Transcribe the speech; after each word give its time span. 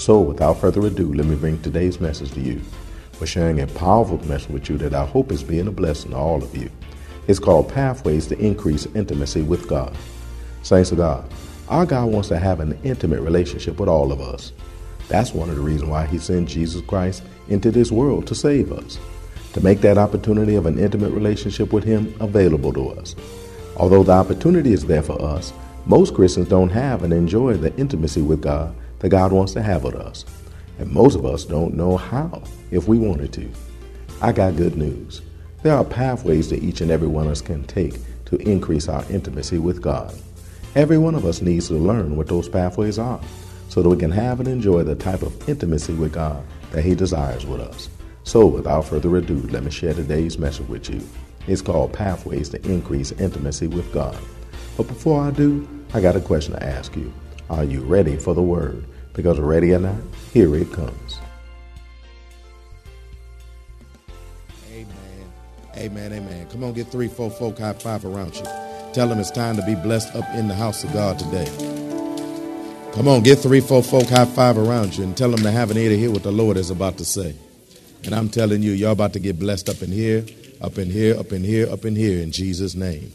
So, 0.00 0.18
without 0.18 0.56
further 0.56 0.86
ado, 0.86 1.12
let 1.12 1.26
me 1.26 1.36
bring 1.36 1.60
today's 1.60 2.00
message 2.00 2.32
to 2.32 2.40
you. 2.40 2.62
We're 3.20 3.26
sharing 3.26 3.60
a 3.60 3.66
powerful 3.66 4.16
message 4.26 4.48
with 4.48 4.70
you 4.70 4.78
that 4.78 4.94
I 4.94 5.04
hope 5.04 5.30
is 5.30 5.42
being 5.42 5.68
a 5.68 5.70
blessing 5.70 6.12
to 6.12 6.16
all 6.16 6.42
of 6.42 6.56
you. 6.56 6.70
It's 7.28 7.38
called 7.38 7.68
Pathways 7.68 8.26
to 8.28 8.38
Increase 8.38 8.86
Intimacy 8.94 9.42
with 9.42 9.68
God. 9.68 9.94
Saints 10.62 10.90
of 10.90 10.96
God, 10.96 11.30
our 11.68 11.84
God 11.84 12.06
wants 12.06 12.28
to 12.28 12.38
have 12.38 12.60
an 12.60 12.78
intimate 12.82 13.20
relationship 13.20 13.78
with 13.78 13.90
all 13.90 14.10
of 14.10 14.22
us. 14.22 14.52
That's 15.08 15.34
one 15.34 15.50
of 15.50 15.56
the 15.56 15.60
reasons 15.60 15.90
why 15.90 16.06
He 16.06 16.16
sent 16.16 16.48
Jesus 16.48 16.80
Christ 16.86 17.22
into 17.48 17.70
this 17.70 17.92
world 17.92 18.26
to 18.28 18.34
save 18.34 18.72
us, 18.72 18.98
to 19.52 19.60
make 19.60 19.82
that 19.82 19.98
opportunity 19.98 20.54
of 20.54 20.64
an 20.64 20.78
intimate 20.78 21.12
relationship 21.12 21.74
with 21.74 21.84
Him 21.84 22.14
available 22.20 22.72
to 22.72 22.88
us. 22.92 23.14
Although 23.76 24.04
the 24.04 24.12
opportunity 24.12 24.72
is 24.72 24.86
there 24.86 25.02
for 25.02 25.20
us, 25.20 25.52
most 25.84 26.14
Christians 26.14 26.48
don't 26.48 26.70
have 26.70 27.02
and 27.02 27.12
enjoy 27.12 27.58
the 27.58 27.76
intimacy 27.76 28.22
with 28.22 28.40
God 28.40 28.74
that 29.00 29.08
God 29.08 29.32
wants 29.32 29.52
to 29.54 29.62
have 29.62 29.84
with 29.84 29.96
us. 29.96 30.24
And 30.78 30.90
most 30.90 31.14
of 31.14 31.26
us 31.26 31.44
don't 31.44 31.74
know 31.74 31.96
how 31.96 32.42
if 32.70 32.88
we 32.88 32.98
wanted 32.98 33.32
to. 33.34 33.50
I 34.22 34.32
got 34.32 34.56
good 34.56 34.76
news. 34.76 35.22
There 35.62 35.74
are 35.74 35.84
pathways 35.84 36.48
that 36.50 36.62
each 36.62 36.80
and 36.80 36.90
every 36.90 37.08
one 37.08 37.26
of 37.26 37.32
us 37.32 37.42
can 37.42 37.64
take 37.64 37.94
to 38.26 38.36
increase 38.36 38.88
our 38.88 39.04
intimacy 39.10 39.58
with 39.58 39.82
God. 39.82 40.14
Every 40.74 40.98
one 40.98 41.14
of 41.14 41.26
us 41.26 41.42
needs 41.42 41.68
to 41.68 41.74
learn 41.74 42.16
what 42.16 42.28
those 42.28 42.48
pathways 42.48 42.98
are 42.98 43.20
so 43.68 43.82
that 43.82 43.88
we 43.88 43.96
can 43.96 44.10
have 44.10 44.40
and 44.40 44.48
enjoy 44.48 44.84
the 44.84 44.94
type 44.94 45.22
of 45.22 45.48
intimacy 45.48 45.92
with 45.94 46.12
God 46.12 46.44
that 46.72 46.84
He 46.84 46.94
desires 46.94 47.44
with 47.44 47.60
us. 47.60 47.88
So, 48.24 48.46
without 48.46 48.84
further 48.84 49.16
ado, 49.16 49.40
let 49.50 49.64
me 49.64 49.70
share 49.70 49.94
today's 49.94 50.38
message 50.38 50.68
with 50.68 50.88
you. 50.88 51.00
It's 51.46 51.62
called 51.62 51.92
Pathways 51.92 52.48
to 52.50 52.70
Increase 52.70 53.12
Intimacy 53.12 53.66
with 53.66 53.92
God. 53.92 54.16
But 54.76 54.86
before 54.86 55.22
I 55.22 55.30
do, 55.30 55.66
I 55.92 56.00
got 56.00 56.16
a 56.16 56.20
question 56.20 56.54
to 56.54 56.62
ask 56.62 56.96
you. 56.96 57.12
Are 57.50 57.64
you 57.64 57.80
ready 57.82 58.16
for 58.16 58.32
the 58.32 58.42
word? 58.42 58.84
Because 59.12 59.40
ready 59.40 59.74
or 59.74 59.80
not, 59.80 59.96
here 60.32 60.54
it 60.54 60.72
comes. 60.72 61.18
Amen. 64.72 65.32
Amen. 65.76 66.12
Amen. 66.12 66.48
Come 66.48 66.62
on, 66.62 66.72
get 66.74 66.86
three, 66.86 67.08
four 67.08 67.28
folk 67.28 67.58
high 67.58 67.72
five 67.72 68.04
around 68.04 68.36
you. 68.36 68.44
Tell 68.92 69.08
them 69.08 69.18
it's 69.18 69.32
time 69.32 69.56
to 69.56 69.66
be 69.66 69.74
blessed 69.74 70.14
up 70.14 70.24
in 70.36 70.46
the 70.46 70.54
house 70.54 70.84
of 70.84 70.92
God 70.92 71.18
today. 71.18 71.46
Come 72.94 73.08
on, 73.08 73.24
get 73.24 73.40
three, 73.40 73.60
four 73.60 73.82
folk 73.82 74.08
high 74.08 74.26
five 74.26 74.56
around 74.56 74.96
you 74.96 75.02
and 75.02 75.16
tell 75.16 75.30
them 75.30 75.42
to 75.42 75.50
have 75.50 75.72
an 75.72 75.76
ear 75.76 75.88
to 75.88 75.98
hear 75.98 76.10
what 76.12 76.22
the 76.22 76.30
Lord 76.30 76.56
is 76.56 76.70
about 76.70 76.98
to 76.98 77.04
say. 77.04 77.34
And 78.04 78.14
I'm 78.14 78.28
telling 78.28 78.62
you, 78.62 78.70
you're 78.70 78.92
about 78.92 79.12
to 79.14 79.20
get 79.20 79.40
blessed 79.40 79.68
up 79.68 79.82
in 79.82 79.90
here, 79.90 80.24
up 80.60 80.78
in 80.78 80.88
here, 80.88 81.18
up 81.18 81.32
in 81.32 81.42
here, 81.42 81.68
up 81.68 81.84
in 81.84 81.96
here 81.96 82.22
in 82.22 82.30
Jesus' 82.30 82.76
name. 82.76 83.12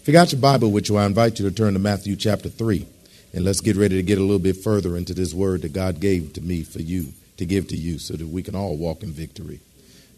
If 0.00 0.02
you 0.06 0.12
got 0.12 0.30
your 0.32 0.42
Bible 0.42 0.70
with 0.70 0.90
you, 0.90 0.98
I 0.98 1.06
invite 1.06 1.38
you 1.38 1.48
to 1.48 1.54
turn 1.54 1.72
to 1.72 1.78
Matthew 1.78 2.16
chapter 2.16 2.50
3. 2.50 2.86
And 3.32 3.44
let's 3.44 3.60
get 3.60 3.76
ready 3.76 3.96
to 3.96 4.02
get 4.02 4.18
a 4.18 4.22
little 4.22 4.38
bit 4.38 4.56
further 4.56 4.96
into 4.96 5.14
this 5.14 5.34
word 5.34 5.62
that 5.62 5.72
God 5.72 6.00
gave 6.00 6.32
to 6.34 6.40
me 6.40 6.62
for 6.62 6.80
you, 6.80 7.12
to 7.36 7.44
give 7.44 7.68
to 7.68 7.76
you, 7.76 7.98
so 7.98 8.14
that 8.14 8.26
we 8.26 8.42
can 8.42 8.54
all 8.54 8.76
walk 8.76 9.02
in 9.02 9.10
victory. 9.10 9.60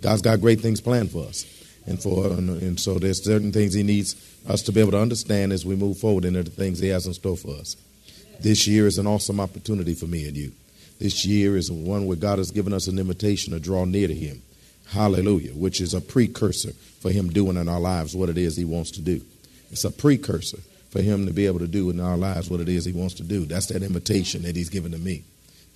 God's 0.00 0.22
got 0.22 0.40
great 0.40 0.60
things 0.60 0.80
planned 0.80 1.10
for 1.10 1.26
us. 1.26 1.44
And 1.86 2.00
for 2.00 2.26
and 2.26 2.78
so 2.78 2.98
there's 2.98 3.24
certain 3.24 3.52
things 3.52 3.74
he 3.74 3.82
needs 3.82 4.14
us 4.46 4.62
to 4.62 4.72
be 4.72 4.80
able 4.80 4.92
to 4.92 5.00
understand 5.00 5.52
as 5.52 5.64
we 5.64 5.76
move 5.76 5.98
forward 5.98 6.24
into 6.24 6.42
the 6.42 6.50
things 6.50 6.78
he 6.78 6.88
has 6.88 7.06
in 7.06 7.14
store 7.14 7.36
for 7.36 7.56
us. 7.56 7.76
This 8.38 8.66
year 8.66 8.86
is 8.86 8.98
an 8.98 9.06
awesome 9.06 9.40
opportunity 9.40 9.94
for 9.94 10.06
me 10.06 10.26
and 10.28 10.36
you. 10.36 10.52
This 10.98 11.24
year 11.24 11.56
is 11.56 11.72
one 11.72 12.06
where 12.06 12.16
God 12.16 12.38
has 12.38 12.50
given 12.50 12.72
us 12.72 12.86
an 12.86 12.98
invitation 12.98 13.54
to 13.54 13.60
draw 13.60 13.84
near 13.86 14.08
to 14.08 14.14
him. 14.14 14.42
Hallelujah, 14.88 15.52
which 15.52 15.80
is 15.80 15.94
a 15.94 16.00
precursor 16.00 16.72
for 17.00 17.10
him 17.10 17.30
doing 17.30 17.56
in 17.56 17.68
our 17.68 17.80
lives 17.80 18.14
what 18.14 18.28
it 18.28 18.36
is 18.36 18.56
he 18.56 18.64
wants 18.64 18.90
to 18.92 19.00
do. 19.00 19.22
It's 19.70 19.84
a 19.84 19.90
precursor 19.90 20.58
for 20.90 21.00
him 21.00 21.26
to 21.26 21.32
be 21.32 21.46
able 21.46 21.60
to 21.60 21.68
do 21.68 21.88
in 21.90 22.00
our 22.00 22.16
lives 22.16 22.50
what 22.50 22.60
it 22.60 22.68
is 22.68 22.84
he 22.84 22.92
wants 22.92 23.14
to 23.14 23.22
do. 23.22 23.44
That's 23.46 23.66
that 23.66 23.82
invitation 23.82 24.42
that 24.42 24.56
he's 24.56 24.68
given 24.68 24.92
to 24.92 24.98
me. 24.98 25.22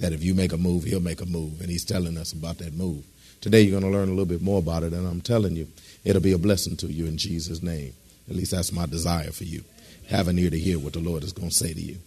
That 0.01 0.13
if 0.13 0.25
you 0.25 0.35
make 0.35 0.53
a 0.53 0.57
move, 0.57 0.85
he'll 0.85 1.01
make 1.01 1.21
a 1.21 1.27
move. 1.27 1.61
And 1.61 1.71
he's 1.71 1.85
telling 1.85 2.19
us 2.19 2.33
about 2.33 2.59
that 2.59 2.75
move. 2.75 3.05
Today 3.41 3.61
you're 3.61 3.79
going 3.79 3.93
to 3.93 3.97
learn 3.97 4.09
a 4.09 4.13
little 4.13 4.25
bit 4.25 4.43
more 4.43 4.59
about 4.59 4.83
it. 4.83 4.93
And 4.93 5.07
I'm 5.07 5.21
telling 5.21 5.55
you, 5.55 5.69
it'll 6.05 6.23
be 6.23 6.33
a 6.33 6.39
blessing 6.39 6.77
to 6.79 6.89
you 6.89 7.07
in 7.07 7.17
Jesus' 7.17 7.63
name. 7.63 7.93
At 8.29 8.37
least 8.37 8.51
that's 8.51 8.73
my 8.73 8.87
desire 8.87 9.31
for 9.31 9.45
you. 9.45 9.63
Have 10.09 10.29
an 10.29 10.39
ear 10.39 10.51
to 10.51 10.59
hear 10.59 10.79
what 10.79 10.95
the 10.95 10.99
Lord 10.99 11.23
is 11.23 11.33
going 11.33 11.51
to 11.51 11.55
say 11.55 11.73
to 11.73 11.81
you. 11.81 11.99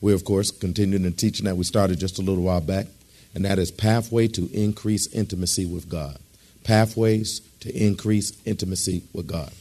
We're, 0.00 0.14
of 0.14 0.24
course, 0.24 0.50
continuing 0.50 1.02
the 1.02 1.10
teaching 1.10 1.46
that 1.46 1.56
we 1.56 1.64
started 1.64 2.00
just 2.00 2.18
a 2.18 2.22
little 2.22 2.44
while 2.44 2.60
back. 2.60 2.86
And 3.34 3.44
that 3.44 3.58
is 3.58 3.70
pathway 3.70 4.28
to 4.28 4.48
increase 4.52 5.06
intimacy 5.14 5.66
with 5.66 5.88
God. 5.88 6.18
Pathways 6.64 7.40
to 7.60 7.70
increase 7.70 8.32
intimacy 8.44 9.02
with 9.12 9.26
God. 9.26 9.52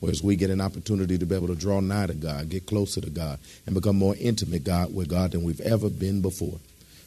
Whereas 0.00 0.22
we 0.22 0.34
get 0.34 0.50
an 0.50 0.62
opportunity 0.62 1.18
to 1.18 1.26
be 1.26 1.34
able 1.34 1.48
to 1.48 1.54
draw 1.54 1.80
nigh 1.80 2.06
to 2.06 2.14
God, 2.14 2.48
get 2.48 2.66
closer 2.66 3.00
to 3.02 3.10
God, 3.10 3.38
and 3.66 3.74
become 3.74 3.96
more 3.96 4.16
intimate 4.18 4.64
God 4.64 4.94
with 4.94 5.08
God 5.08 5.32
than 5.32 5.44
we've 5.44 5.60
ever 5.60 5.90
been 5.90 6.22
before. 6.22 6.58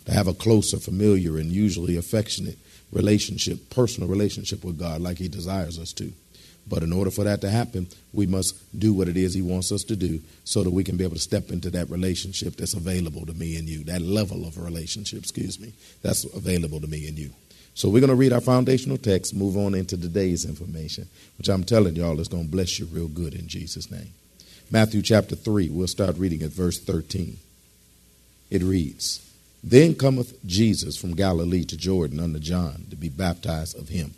To 0.05 0.11
have 0.11 0.27
a 0.27 0.33
closer, 0.33 0.77
familiar, 0.77 1.37
and 1.37 1.51
usually 1.51 1.97
affectionate 1.97 2.57
relationship, 2.91 3.69
personal 3.69 4.09
relationship 4.09 4.63
with 4.63 4.77
God 4.77 5.01
like 5.01 5.17
He 5.17 5.27
desires 5.27 5.79
us 5.79 5.91
to. 5.93 6.11
But 6.67 6.83
in 6.83 6.93
order 6.93 7.11
for 7.11 7.23
that 7.25 7.41
to 7.41 7.49
happen, 7.49 7.87
we 8.13 8.25
must 8.25 8.55
do 8.77 8.93
what 8.93 9.07
it 9.07 9.17
is 9.17 9.33
He 9.33 9.41
wants 9.41 9.71
us 9.71 9.83
to 9.85 9.95
do 9.95 10.21
so 10.43 10.63
that 10.63 10.71
we 10.71 10.83
can 10.83 10.95
be 10.97 11.03
able 11.03 11.15
to 11.15 11.21
step 11.21 11.49
into 11.49 11.69
that 11.71 11.89
relationship 11.89 12.55
that's 12.55 12.73
available 12.73 13.25
to 13.25 13.33
me 13.33 13.57
and 13.57 13.67
you, 13.67 13.83
that 13.85 14.01
level 14.01 14.45
of 14.45 14.57
relationship, 14.57 15.19
excuse 15.19 15.59
me, 15.59 15.73
that's 16.01 16.23
available 16.35 16.79
to 16.79 16.87
me 16.87 17.07
and 17.07 17.17
you. 17.17 17.31
So 17.75 17.89
we're 17.89 18.01
going 18.01 18.09
to 18.09 18.15
read 18.15 18.33
our 18.33 18.41
foundational 18.41 18.97
text, 18.97 19.33
move 19.33 19.57
on 19.57 19.73
into 19.73 19.97
today's 19.97 20.45
information, 20.45 21.07
which 21.37 21.49
I'm 21.49 21.63
telling 21.63 21.95
y'all 21.95 22.19
is 22.19 22.27
going 22.27 22.45
to 22.45 22.51
bless 22.51 22.77
you 22.79 22.85
real 22.85 23.07
good 23.07 23.33
in 23.33 23.47
Jesus' 23.47 23.89
name. 23.89 24.13
Matthew 24.69 25.01
chapter 25.01 25.35
3, 25.35 25.69
we'll 25.69 25.87
start 25.87 26.17
reading 26.17 26.43
at 26.43 26.51
verse 26.51 26.79
13. 26.79 27.37
It 28.51 28.61
reads, 28.61 29.27
Then 29.63 29.95
cometh 29.95 30.43
Jesus 30.45 30.97
from 30.97 31.15
Galilee 31.15 31.63
to 31.65 31.77
Jordan 31.77 32.19
unto 32.19 32.39
John 32.39 32.85
to 32.91 32.95
be 32.95 33.09
baptized 33.09 33.77
of 33.77 33.89
him. 33.89 34.13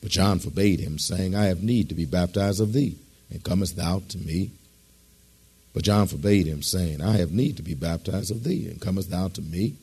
But 0.00 0.10
John 0.10 0.38
forbade 0.38 0.80
him, 0.80 0.98
saying, 0.98 1.34
I 1.34 1.46
have 1.46 1.62
need 1.62 1.88
to 1.90 1.94
be 1.94 2.04
baptized 2.04 2.60
of 2.60 2.72
thee, 2.72 2.96
and 3.30 3.42
comest 3.44 3.76
thou 3.76 4.02
to 4.08 4.18
me? 4.18 4.50
But 5.74 5.82
John 5.84 6.06
forbade 6.06 6.46
him, 6.46 6.62
saying, 6.62 7.02
I 7.02 7.18
have 7.18 7.32
need 7.32 7.56
to 7.58 7.62
be 7.62 7.74
baptized 7.74 8.30
of 8.30 8.44
thee, 8.44 8.68
and 8.68 8.80
comest 8.80 9.10
thou 9.10 9.28
to 9.28 9.42
me? 9.42 9.74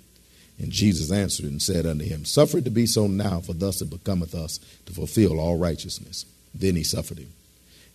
And 0.59 0.72
Jesus 0.72 1.11
answered 1.11 1.46
and 1.46 1.61
said 1.61 1.85
unto 1.85 2.05
him, 2.05 2.26
Suffer 2.26 2.59
it 2.59 2.66
to 2.66 2.72
be 2.72 2.85
so 2.85 3.08
now, 3.08 3.40
for 3.40 3.53
thus 3.53 3.82
it 3.82 3.90
becometh 3.90 4.35
us 4.35 4.59
to 4.85 4.94
fulfill 4.94 5.40
all 5.40 5.58
righteousness. 5.58 6.26
Then 6.53 6.76
he 6.76 6.84
suffered 6.84 7.17
him. 7.17 7.34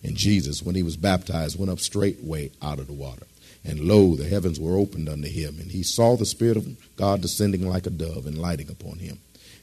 And 0.03 0.15
Jesus, 0.15 0.61
when 0.63 0.75
he 0.75 0.83
was 0.83 0.97
baptized, 0.97 1.57
went 1.57 1.71
up 1.71 1.79
straightway 1.79 2.51
out 2.61 2.79
of 2.79 2.87
the 2.87 2.93
water. 2.93 3.25
And 3.65 3.81
lo, 3.81 4.15
the 4.15 4.27
heavens 4.27 4.59
were 4.59 4.77
opened 4.77 5.09
unto 5.09 5.27
him, 5.27 5.57
and 5.59 5.71
he 5.71 5.83
saw 5.83 6.15
the 6.15 6.25
Spirit 6.25 6.57
of 6.57 6.95
God 6.95 7.21
descending 7.21 7.67
like 7.67 7.85
a 7.85 7.89
dove 7.89 8.25
and 8.25 8.37
lighting 8.37 8.69
upon 8.69 8.99
him. 8.99 9.19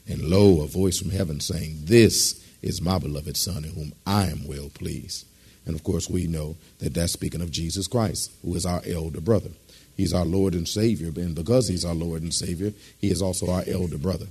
And 0.07 0.21
lo, 0.21 0.61
a 0.61 0.67
voice 0.67 0.99
from 0.99 1.11
heaven 1.11 1.39
saying, 1.39 1.79
This 1.83 2.43
is 2.61 2.81
my 2.81 2.99
beloved 2.99 3.37
Son, 3.37 3.65
in 3.65 3.71
whom 3.71 3.93
I 4.05 4.27
am 4.27 4.47
well 4.47 4.69
pleased. 4.69 5.25
And 5.65 5.75
of 5.75 5.83
course, 5.83 6.09
we 6.09 6.27
know 6.27 6.55
that 6.79 6.93
that's 6.93 7.13
speaking 7.13 7.41
of 7.41 7.51
Jesus 7.51 7.87
Christ, 7.87 8.31
who 8.43 8.55
is 8.55 8.65
our 8.65 8.81
elder 8.85 9.19
brother. 9.19 9.49
He's 9.97 10.13
our 10.13 10.25
Lord 10.25 10.53
and 10.53 10.67
Savior. 10.67 11.07
And 11.07 11.35
because 11.35 11.67
He's 11.67 11.83
our 11.83 11.93
Lord 11.93 12.21
and 12.21 12.33
Savior, 12.33 12.71
He 12.99 13.11
is 13.11 13.21
also 13.21 13.51
our 13.51 13.63
elder 13.67 13.97
brother. 13.97 14.27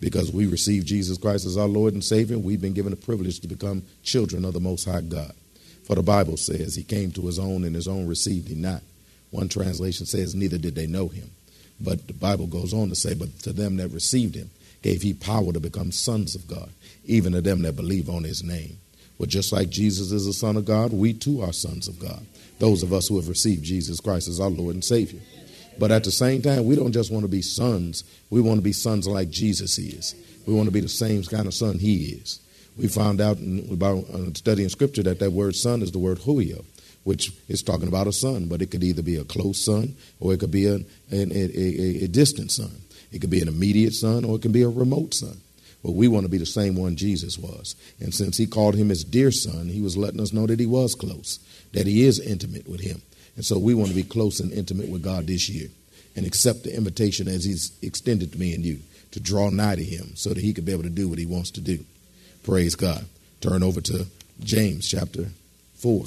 Because 0.00 0.32
we 0.32 0.46
receive 0.46 0.84
Jesus 0.84 1.18
Christ 1.18 1.44
as 1.44 1.58
our 1.58 1.66
Lord 1.66 1.92
and 1.92 2.04
Savior, 2.04 2.38
we've 2.38 2.60
been 2.60 2.72
given 2.72 2.90
the 2.90 2.96
privilege 2.96 3.40
to 3.40 3.48
become 3.48 3.82
children 4.04 4.44
of 4.44 4.54
the 4.54 4.60
Most 4.60 4.84
High 4.84 5.00
God. 5.00 5.32
For 5.84 5.96
the 5.96 6.02
Bible 6.02 6.36
says, 6.36 6.76
He 6.76 6.84
came 6.84 7.10
to 7.12 7.26
His 7.26 7.38
own, 7.38 7.64
and 7.64 7.74
His 7.74 7.88
own 7.88 8.06
received 8.06 8.48
Him 8.48 8.62
not. 8.62 8.82
One 9.30 9.48
translation 9.48 10.06
says, 10.06 10.34
Neither 10.34 10.56
did 10.56 10.74
they 10.74 10.86
know 10.86 11.08
Him. 11.08 11.30
But 11.80 12.06
the 12.06 12.12
Bible 12.14 12.46
goes 12.46 12.72
on 12.74 12.88
to 12.88 12.94
say, 12.94 13.14
But 13.14 13.38
to 13.40 13.52
them 13.52 13.76
that 13.76 13.88
received 13.88 14.34
him 14.34 14.50
gave 14.82 15.02
he 15.02 15.14
power 15.14 15.52
to 15.52 15.60
become 15.60 15.92
sons 15.92 16.34
of 16.34 16.46
God, 16.46 16.70
even 17.04 17.32
to 17.32 17.40
them 17.40 17.62
that 17.62 17.76
believe 17.76 18.08
on 18.08 18.24
his 18.24 18.42
name. 18.42 18.78
Well, 19.18 19.26
just 19.26 19.52
like 19.52 19.68
Jesus 19.68 20.12
is 20.12 20.26
the 20.26 20.32
Son 20.32 20.56
of 20.56 20.64
God, 20.64 20.92
we 20.92 21.12
too 21.12 21.42
are 21.42 21.52
sons 21.52 21.88
of 21.88 21.98
God. 21.98 22.24
Those 22.60 22.82
of 22.82 22.92
us 22.92 23.08
who 23.08 23.16
have 23.16 23.28
received 23.28 23.64
Jesus 23.64 24.00
Christ 24.00 24.28
as 24.28 24.40
our 24.40 24.50
Lord 24.50 24.74
and 24.74 24.84
Savior. 24.84 25.20
But 25.78 25.90
at 25.90 26.04
the 26.04 26.10
same 26.10 26.42
time, 26.42 26.64
we 26.64 26.76
don't 26.76 26.92
just 26.92 27.10
want 27.10 27.24
to 27.24 27.28
be 27.28 27.42
sons, 27.42 28.04
we 28.30 28.40
want 28.40 28.58
to 28.58 28.62
be 28.62 28.72
sons 28.72 29.06
like 29.06 29.30
Jesus 29.30 29.78
is. 29.78 30.14
We 30.46 30.54
want 30.54 30.66
to 30.66 30.72
be 30.72 30.80
the 30.80 30.88
same 30.88 31.22
kind 31.24 31.46
of 31.46 31.54
son 31.54 31.78
he 31.78 32.12
is. 32.12 32.40
We 32.76 32.88
found 32.88 33.20
out 33.20 33.38
about 33.70 34.04
uh, 34.10 34.32
studying 34.34 34.68
scripture 34.68 35.02
that 35.02 35.18
that 35.18 35.32
word 35.32 35.56
son 35.56 35.82
is 35.82 35.92
the 35.92 35.98
word 35.98 36.18
huio, 36.18 36.64
which 37.04 37.32
is 37.48 37.62
talking 37.62 37.88
about 37.88 38.06
a 38.06 38.12
son, 38.12 38.46
but 38.46 38.62
it 38.62 38.70
could 38.70 38.84
either 38.84 39.02
be 39.02 39.16
a 39.16 39.24
close 39.24 39.64
son 39.64 39.96
or 40.20 40.32
it 40.32 40.40
could 40.40 40.50
be 40.50 40.66
a, 40.66 40.76
a, 41.10 41.22
a, 41.22 42.04
a 42.04 42.08
distant 42.08 42.52
son. 42.52 42.70
It 43.12 43.20
could 43.20 43.30
be 43.30 43.40
an 43.40 43.48
immediate 43.48 43.94
son 43.94 44.24
or 44.24 44.36
it 44.36 44.42
can 44.42 44.52
be 44.52 44.62
a 44.62 44.68
remote 44.68 45.14
son. 45.14 45.38
Well, 45.82 45.94
we 45.94 46.08
want 46.08 46.24
to 46.24 46.30
be 46.30 46.38
the 46.38 46.46
same 46.46 46.76
one 46.76 46.96
Jesus 46.96 47.38
was. 47.38 47.76
And 48.00 48.12
since 48.12 48.36
he 48.36 48.46
called 48.46 48.74
him 48.74 48.88
his 48.88 49.04
dear 49.04 49.30
son, 49.30 49.68
he 49.68 49.80
was 49.80 49.96
letting 49.96 50.20
us 50.20 50.32
know 50.32 50.46
that 50.46 50.60
he 50.60 50.66
was 50.66 50.94
close, 50.94 51.38
that 51.72 51.86
he 51.86 52.04
is 52.04 52.18
intimate 52.18 52.68
with 52.68 52.80
him. 52.80 53.00
And 53.36 53.44
so 53.44 53.58
we 53.58 53.74
want 53.74 53.90
to 53.90 53.94
be 53.94 54.02
close 54.02 54.40
and 54.40 54.52
intimate 54.52 54.88
with 54.88 55.04
God 55.04 55.28
this 55.28 55.48
year 55.48 55.68
and 56.16 56.26
accept 56.26 56.64
the 56.64 56.76
invitation 56.76 57.28
as 57.28 57.44
he's 57.44 57.70
extended 57.82 58.32
to 58.32 58.38
me 58.38 58.52
and 58.54 58.64
you 58.64 58.80
to 59.12 59.20
draw 59.20 59.50
nigh 59.50 59.76
to 59.76 59.84
him 59.84 60.16
so 60.16 60.30
that 60.30 60.42
he 60.42 60.52
could 60.52 60.64
be 60.64 60.72
able 60.72 60.82
to 60.82 60.90
do 60.90 61.08
what 61.08 61.18
he 61.18 61.26
wants 61.26 61.52
to 61.52 61.60
do. 61.60 61.84
Praise 62.42 62.74
God. 62.74 63.04
Turn 63.40 63.62
over 63.62 63.80
to 63.80 64.06
James 64.40 64.88
chapter 64.88 65.26
4. 65.76 66.04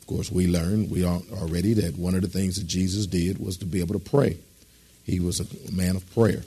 Of 0.00 0.06
course, 0.06 0.30
we 0.30 0.48
learned 0.48 0.90
we 0.90 1.04
are 1.04 1.20
already 1.34 1.72
that 1.74 1.96
one 1.96 2.14
of 2.14 2.22
the 2.22 2.28
things 2.28 2.56
that 2.56 2.66
Jesus 2.66 3.06
did 3.06 3.38
was 3.38 3.56
to 3.58 3.64
be 3.64 3.80
able 3.80 3.94
to 3.94 4.10
pray. 4.10 4.36
He 5.04 5.20
was 5.20 5.40
a 5.40 5.72
man 5.72 5.96
of 5.96 6.12
prayer. 6.12 6.42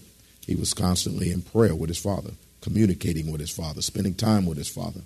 He 0.45 0.55
was 0.55 0.73
constantly 0.73 1.31
in 1.31 1.41
prayer 1.41 1.73
with 1.73 1.89
his 1.89 1.97
Father, 1.97 2.31
communicating 2.67 3.31
with 3.31 3.39
his 3.39 3.49
Father, 3.49 3.81
spending 3.81 4.13
time 4.13 4.45
with 4.45 4.57
his 4.57 4.67
Father. 4.67 4.99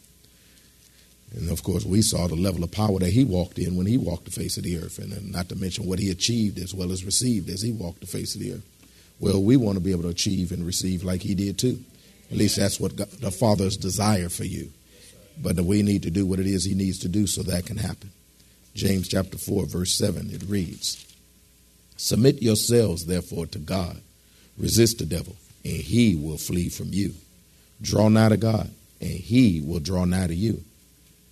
And 1.36 1.48
of 1.52 1.62
course, 1.62 1.86
we 1.86 2.02
saw 2.02 2.28
the 2.28 2.36
level 2.36 2.63
of 2.63 2.72
power 2.72 2.98
that 2.98 3.13
he 3.13 3.24
walked 3.24 3.60
in 3.60 3.78
when 3.78 3.86
he 3.86 4.00
walked 4.00 4.25
the 4.25 4.31
face 4.31 4.58
of 4.58 4.63
the 4.63 4.80
earth, 4.80 4.98
and 4.98 5.31
not 5.31 5.48
to 5.50 5.56
mention 5.56 5.86
what 5.86 6.00
he 6.00 6.10
achieved 6.10 6.58
as 6.58 6.74
well 6.74 6.92
as 6.92 7.06
received 7.06 7.50
as 7.50 7.62
he 7.62 7.72
walked 7.72 8.02
the 8.02 8.08
face 8.08 8.34
of 8.34 8.42
the 8.42 8.54
earth. 8.54 8.66
Well, 9.19 9.44
we 9.44 9.58
want 9.58 9.75
to 9.78 9.84
be 9.84 9.92
able 9.92 10.02
to 10.04 10.10
achieve 10.10 10.52
and 10.52 10.66
receive 10.66 11.04
like 11.04 11.22
he 11.22 11.36
did 11.36 11.60
too. 11.60 11.80
At 12.31 12.38
least 12.38 12.56
that's 12.56 12.80
what 12.80 12.96
God, 12.96 13.12
the 13.12 13.30
Father's 13.30 13.78
desire 13.78 14.30
for 14.30 14.44
you. 14.44 14.72
But 15.40 15.62
we 15.62 15.84
need 15.84 16.02
to 16.04 16.10
do 16.10 16.25
what 16.25 16.40
it 16.40 16.48
is 16.48 16.66
he 16.66 16.74
needs 16.74 16.98
to 17.00 17.08
do 17.08 17.28
so 17.28 17.44
that 17.44 17.68
can 17.68 17.78
happen. 17.78 18.10
James 18.74 19.08
chapter 19.08 19.38
4, 19.38 19.68
verse 19.68 19.96
7, 19.96 20.31
it 20.31 20.42
reads 20.48 21.06
Submit 21.96 22.42
yourselves, 22.42 23.06
therefore, 23.06 23.46
to 23.48 23.60
God. 23.60 24.02
Resist 24.58 24.98
the 24.98 25.06
devil, 25.06 25.36
and 25.63 25.78
he 25.78 26.16
will 26.16 26.40
flee 26.40 26.69
from 26.69 26.88
you. 26.92 27.13
Draw 27.81 28.10
nigh 28.10 28.30
to 28.30 28.38
God, 28.38 28.69
and 29.00 29.10
he 29.10 29.62
will 29.62 29.80
draw 29.80 30.06
nigh 30.06 30.28
to 30.28 30.36
you. 30.36 30.63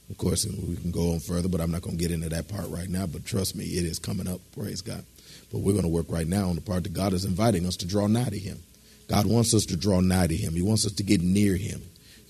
Of 0.09 0.17
course, 0.17 0.45
we 0.45 0.75
can 0.75 0.91
go 0.91 1.13
on 1.13 1.19
further, 1.19 1.47
but 1.47 1.61
I'm 1.61 1.71
not 1.71 1.83
going 1.83 1.97
to 1.97 2.01
get 2.01 2.11
into 2.11 2.29
that 2.29 2.47
part 2.47 2.67
right 2.69 2.89
now. 2.89 3.05
But 3.05 3.25
trust 3.25 3.55
me, 3.55 3.65
it 3.65 3.85
is 3.85 3.99
coming 3.99 4.27
up. 4.27 4.41
Praise 4.55 4.81
God. 4.81 5.03
But 5.51 5.59
we're 5.59 5.73
going 5.73 5.83
to 5.83 5.89
work 5.89 6.07
right 6.09 6.27
now 6.27 6.49
on 6.49 6.55
the 6.55 6.61
part 6.61 6.83
that 6.83 6.93
God 6.93 7.13
is 7.13 7.25
inviting 7.25 7.67
us 7.67 7.75
to 7.77 7.87
draw 7.87 8.07
nigh 8.07 8.29
to 8.29 8.37
Him. 8.37 8.59
God 9.07 9.27
wants 9.27 9.53
us 9.53 9.65
to 9.67 9.77
draw 9.77 9.99
nigh 9.99 10.27
to 10.27 10.35
Him. 10.35 10.53
He 10.53 10.61
wants 10.61 10.85
us 10.85 10.93
to 10.93 11.03
get 11.03 11.21
near 11.21 11.55
Him, 11.55 11.81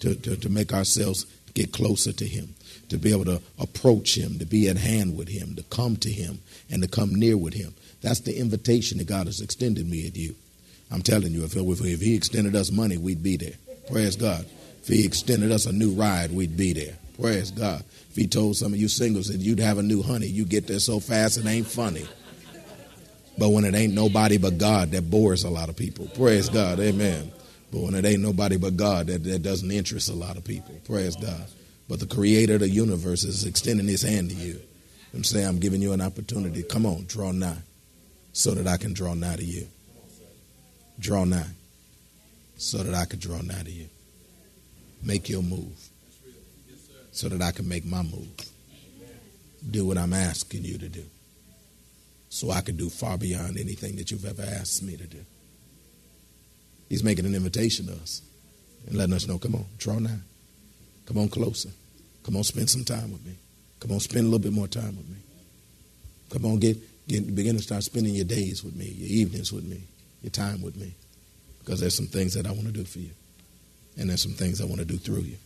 to, 0.01 0.15
to, 0.15 0.35
to 0.35 0.49
make 0.49 0.73
ourselves 0.73 1.25
get 1.53 1.71
closer 1.71 2.11
to 2.11 2.25
Him, 2.25 2.53
to 2.89 2.97
be 2.97 3.11
able 3.11 3.25
to 3.25 3.41
approach 3.57 4.17
Him, 4.17 4.39
to 4.39 4.45
be 4.45 4.67
at 4.67 4.77
hand 4.77 5.17
with 5.17 5.29
Him, 5.29 5.55
to 5.55 5.63
come 5.63 5.95
to 5.97 6.11
Him, 6.11 6.39
and 6.69 6.81
to 6.81 6.87
come 6.89 7.15
near 7.15 7.37
with 7.37 7.53
Him. 7.53 7.73
That's 8.01 8.21
the 8.21 8.37
invitation 8.37 8.97
that 8.97 9.07
God 9.07 9.27
has 9.27 9.41
extended 9.41 9.89
me 9.89 10.05
and 10.05 10.15
you. 10.15 10.35
I'm 10.91 11.01
telling 11.01 11.31
you, 11.31 11.43
if, 11.43 11.55
if 11.55 12.01
He 12.01 12.15
extended 12.15 12.55
us 12.55 12.71
money, 12.71 12.97
we'd 12.97 13.23
be 13.23 13.37
there. 13.37 13.53
Praise 13.91 14.15
God. 14.15 14.45
If 14.81 14.87
He 14.87 15.05
extended 15.05 15.51
us 15.51 15.65
a 15.65 15.73
new 15.73 15.91
ride, 15.91 16.31
we'd 16.31 16.57
be 16.57 16.73
there. 16.73 16.95
Praise 17.19 17.51
God. 17.51 17.83
If 18.09 18.15
he 18.15 18.27
told 18.27 18.55
some 18.55 18.73
of 18.73 18.79
you 18.79 18.87
singles 18.87 19.27
that 19.27 19.39
you'd 19.39 19.59
have 19.59 19.77
a 19.77 19.83
new 19.83 20.01
honey, 20.01 20.27
you 20.27 20.45
get 20.45 20.67
there 20.67 20.79
so 20.79 20.99
fast 20.99 21.37
it 21.37 21.45
ain't 21.45 21.67
funny. 21.67 22.07
But 23.37 23.49
when 23.49 23.65
it 23.65 23.75
ain't 23.75 23.93
nobody 23.93 24.37
but 24.37 24.57
God, 24.57 24.91
that 24.91 25.09
bores 25.09 25.43
a 25.43 25.49
lot 25.49 25.69
of 25.69 25.75
people. 25.75 26.07
Praise 26.15 26.49
God. 26.49 26.79
Amen. 26.79 27.31
But 27.71 27.81
when 27.81 27.93
it 27.93 28.05
ain't 28.05 28.21
nobody 28.21 28.57
but 28.57 28.77
God, 28.77 29.07
that, 29.07 29.23
that 29.25 29.43
doesn't 29.43 29.69
interest 29.69 30.09
a 30.09 30.13
lot 30.13 30.37
of 30.37 30.43
people. 30.43 30.75
Praise 30.85 31.15
God. 31.15 31.45
But 31.87 31.99
the 31.99 32.07
creator 32.07 32.55
of 32.55 32.61
the 32.61 32.69
universe 32.69 33.23
is 33.23 33.45
extending 33.45 33.87
his 33.87 34.01
hand 34.01 34.29
to 34.29 34.35
you. 34.35 34.59
I'm 35.13 35.23
saying, 35.23 35.47
I'm 35.47 35.59
giving 35.59 35.81
you 35.81 35.91
an 35.93 36.01
opportunity. 36.01 36.63
Come 36.63 36.85
on, 36.85 37.05
draw 37.05 37.31
nigh 37.31 37.57
so 38.31 38.51
that 38.51 38.67
I 38.67 38.77
can 38.77 38.93
draw 38.93 39.13
nigh 39.13 39.35
to 39.35 39.43
you. 39.43 39.67
Draw 40.99 41.25
nigh 41.25 41.47
so 42.59 42.79
that 42.79 42.93
I 42.93 43.05
could 43.05 43.21
draw 43.21 43.41
nigh 43.41 43.63
to 43.63 43.71
you. 43.71 43.87
Make 45.01 45.29
your 45.29 45.41
move 45.41 45.77
so 47.11 47.29
that 47.29 47.41
I 47.41 47.51
can 47.51 47.67
make 47.67 47.85
my 47.85 48.03
move. 48.03 48.27
Do 49.71 49.87
what 49.87 49.97
I'm 49.97 50.13
asking 50.13 50.65
you 50.65 50.77
to 50.77 50.89
do. 50.89 51.03
So 52.29 52.51
I 52.51 52.61
can 52.61 52.75
do 52.75 52.89
far 52.89 53.17
beyond 53.17 53.57
anything 53.57 53.95
that 53.95 54.11
you've 54.11 54.25
ever 54.25 54.43
asked 54.43 54.83
me 54.83 54.97
to 54.97 55.07
do. 55.07 55.25
He's 56.89 57.03
making 57.03 57.25
an 57.25 57.33
invitation 57.33 57.87
to 57.87 57.93
us 57.93 58.21
and 58.87 58.95
letting 58.95 59.15
us 59.15 59.27
know, 59.27 59.37
come 59.37 59.55
on, 59.55 59.65
draw 59.77 59.97
nigh. 59.97 60.19
Come 61.05 61.17
on 61.17 61.29
closer. 61.29 61.69
Come 62.23 62.35
on, 62.35 62.43
spend 62.43 62.69
some 62.69 62.83
time 62.83 63.11
with 63.11 63.25
me. 63.25 63.35
Come 63.79 63.93
on, 63.93 63.99
spend 64.01 64.25
a 64.25 64.29
little 64.29 64.39
bit 64.39 64.53
more 64.53 64.67
time 64.67 64.97
with 64.97 65.07
me. 65.07 65.17
Come 66.29 66.45
on, 66.45 66.59
get, 66.59 66.77
get 67.07 67.33
begin 67.33 67.55
to 67.55 67.63
start 67.63 67.83
spending 67.83 68.13
your 68.13 68.25
days 68.25 68.63
with 68.63 68.75
me, 68.75 68.85
your 68.85 69.07
evenings 69.07 69.53
with 69.53 69.63
me, 69.63 69.81
your 70.21 70.31
time 70.31 70.61
with 70.61 70.75
me. 70.75 70.93
Because 71.59 71.79
there's 71.79 71.95
some 71.95 72.07
things 72.07 72.33
that 72.33 72.47
I 72.47 72.51
want 72.51 72.65
to 72.65 72.71
do 72.71 72.83
for 72.83 72.99
you. 72.99 73.11
And 73.97 74.09
there's 74.09 74.23
some 74.23 74.33
things 74.33 74.61
I 74.61 74.65
want 74.65 74.79
to 74.79 74.85
do 74.85 74.97
through 74.97 75.21
you. 75.21 75.37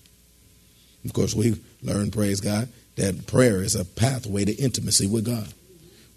Of 1.05 1.13
course, 1.13 1.33
we've 1.35 1.59
learned, 1.81 2.13
praise 2.13 2.39
God, 2.39 2.69
that 2.95 3.27
prayer 3.27 3.61
is 3.61 3.75
a 3.75 3.83
pathway 3.83 4.45
to 4.45 4.53
intimacy 4.53 5.07
with 5.07 5.25
God. 5.25 5.47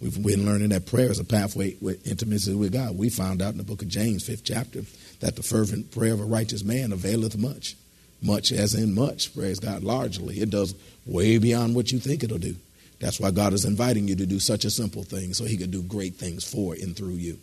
We've 0.01 0.23
been 0.23 0.45
learning 0.45 0.69
that 0.69 0.87
prayer 0.87 1.11
is 1.11 1.19
a 1.19 1.25
pathway 1.25 1.77
with 1.81 2.07
intimacy 2.07 2.55
with 2.55 2.73
God. 2.73 2.99
We 2.99 3.09
found 3.09 3.41
out 3.41 3.53
in 3.53 3.59
the 3.59 3.65
book 3.65 3.83
of 3.83 3.89
James, 3.89 4.27
fifth 4.27 4.45
chapter, 4.45 4.83
that 5.21 5.37
the 5.37 5.43
fervent 5.43 5.91
prayer 5.91 6.13
of 6.13 6.21
a 6.21 6.25
righteous 6.25 6.63
man 6.63 6.93
availeth 6.93 7.37
much. 7.37 7.77
Much 8.23 8.53
as 8.53 8.75
in 8.75 8.95
much, 8.95 9.35
praise 9.35 9.59
God, 9.59 9.83
largely. 9.83 10.41
It 10.41 10.51
does 10.51 10.75
way 11.07 11.39
beyond 11.39 11.75
what 11.75 11.93
you 11.93 11.99
think 11.99 12.23
it'll 12.23 12.39
do. 12.39 12.57
That's 13.01 13.21
why 13.21 13.31
God 13.31 13.53
is 13.53 13.65
inviting 13.65 14.09
you 14.09 14.17
to 14.17 14.27
do 14.27 14.39
such 14.39 14.65
a 14.65 14.71
simple 14.71 15.03
thing 15.03 15.35
so 15.35 15.45
he 15.45 15.57
can 15.57 15.71
do 15.71 15.83
great 15.83 16.15
things 16.15 16.45
for 16.45 16.75
and 16.75 16.97
through 16.97 17.15
you. 17.15 17.39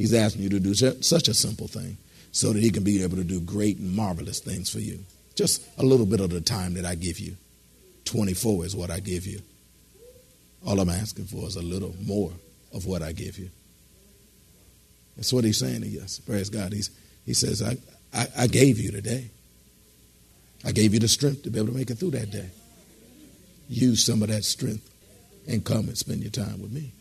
He's 0.00 0.14
asking 0.14 0.44
you 0.44 0.48
to 0.48 0.60
do 0.60 0.72
such 0.72 1.28
a 1.28 1.34
simple 1.34 1.68
thing 1.68 1.98
so 2.32 2.54
that 2.54 2.62
he 2.62 2.70
can 2.70 2.82
be 2.82 3.02
able 3.02 3.18
to 3.18 3.22
do 3.22 3.38
great 3.38 3.76
and 3.76 3.94
marvelous 3.94 4.40
things 4.40 4.70
for 4.70 4.78
you. 4.78 5.00
Just 5.34 5.62
a 5.76 5.82
little 5.82 6.06
bit 6.06 6.20
of 6.20 6.30
the 6.30 6.40
time 6.40 6.72
that 6.72 6.86
I 6.86 6.94
give 6.94 7.18
you. 7.18 7.36
24 8.06 8.64
is 8.64 8.74
what 8.74 8.90
I 8.90 9.00
give 9.00 9.26
you. 9.26 9.42
All 10.66 10.80
I'm 10.80 10.88
asking 10.88 11.26
for 11.26 11.46
is 11.46 11.56
a 11.56 11.60
little 11.60 11.94
more 12.02 12.32
of 12.72 12.86
what 12.86 13.02
I 13.02 13.12
give 13.12 13.38
you. 13.38 13.50
That's 15.16 15.34
what 15.34 15.44
he's 15.44 15.58
saying 15.58 15.82
to 15.82 16.00
us. 16.00 16.18
Praise 16.20 16.48
God. 16.48 16.72
He's, 16.72 16.88
he 17.26 17.34
says, 17.34 17.62
I, 17.62 17.76
I, 18.18 18.44
I 18.44 18.46
gave 18.46 18.78
you 18.78 18.92
today. 18.92 19.28
I 20.64 20.72
gave 20.72 20.94
you 20.94 21.00
the 21.00 21.08
strength 21.08 21.42
to 21.42 21.50
be 21.50 21.58
able 21.58 21.72
to 21.72 21.76
make 21.76 21.90
it 21.90 21.96
through 21.96 22.12
that 22.12 22.30
day. 22.30 22.48
Use 23.68 24.02
some 24.02 24.22
of 24.22 24.30
that 24.30 24.44
strength 24.44 24.88
and 25.46 25.62
come 25.62 25.88
and 25.88 25.98
spend 25.98 26.22
your 26.22 26.30
time 26.30 26.62
with 26.62 26.72
me 26.72 26.92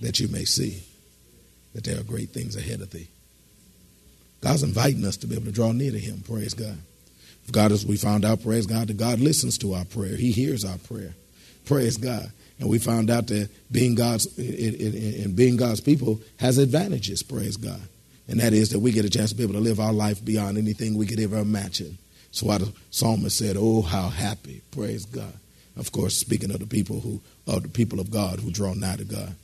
that 0.00 0.18
you 0.18 0.26
may 0.26 0.44
see 0.44 0.82
that 1.74 1.84
there 1.84 1.98
are 1.98 2.04
great 2.04 2.30
things 2.30 2.56
ahead 2.56 2.80
of 2.80 2.90
thee. 2.90 3.08
God's 4.40 4.62
inviting 4.62 5.04
us 5.04 5.16
to 5.18 5.26
be 5.26 5.34
able 5.34 5.46
to 5.46 5.52
draw 5.52 5.72
near 5.72 5.92
to 5.92 5.98
him. 5.98 6.22
Praise 6.26 6.54
God. 6.54 6.78
If 7.44 7.52
God, 7.52 7.72
as 7.72 7.84
we 7.84 7.96
found 7.96 8.24
out, 8.24 8.42
praise 8.42 8.66
God, 8.66 8.88
that 8.88 8.96
God 8.96 9.20
listens 9.20 9.58
to 9.58 9.74
our 9.74 9.84
prayer. 9.84 10.16
He 10.16 10.32
hears 10.32 10.64
our 10.64 10.78
prayer. 10.78 11.14
Praise 11.66 11.96
God. 11.96 12.30
And 12.58 12.68
we 12.68 12.78
found 12.78 13.10
out 13.10 13.26
that 13.28 13.48
being 13.72 13.94
God's 13.94 14.26
and 14.38 15.34
being 15.34 15.56
God's 15.56 15.80
people 15.80 16.20
has 16.38 16.58
advantages, 16.58 17.22
praise 17.22 17.56
God. 17.56 17.80
And 18.28 18.38
that 18.40 18.52
is 18.52 18.70
that 18.70 18.80
we 18.80 18.92
get 18.92 19.04
a 19.04 19.10
chance 19.10 19.30
to 19.30 19.36
be 19.36 19.42
able 19.42 19.54
to 19.54 19.60
live 19.60 19.80
our 19.80 19.92
life 19.92 20.24
beyond 20.24 20.58
anything 20.58 20.96
we 20.96 21.06
could 21.06 21.20
ever 21.20 21.38
imagine. 21.38 21.98
So 22.32 22.46
why 22.46 22.58
the 22.58 22.72
psalmist 22.90 23.36
said, 23.36 23.56
Oh, 23.58 23.82
how 23.82 24.08
happy, 24.08 24.62
praise 24.70 25.04
God. 25.04 25.32
Of 25.76 25.90
course, 25.90 26.16
speaking 26.16 26.50
of 26.50 26.60
the 26.60 26.66
people 26.66 27.00
who 27.00 27.20
of 27.46 27.62
the 27.62 27.68
people 27.68 27.98
of 27.98 28.10
God 28.10 28.40
who 28.40 28.50
draw 28.50 28.74
nigh 28.74 28.96
to 28.96 29.04
God. 29.04 29.34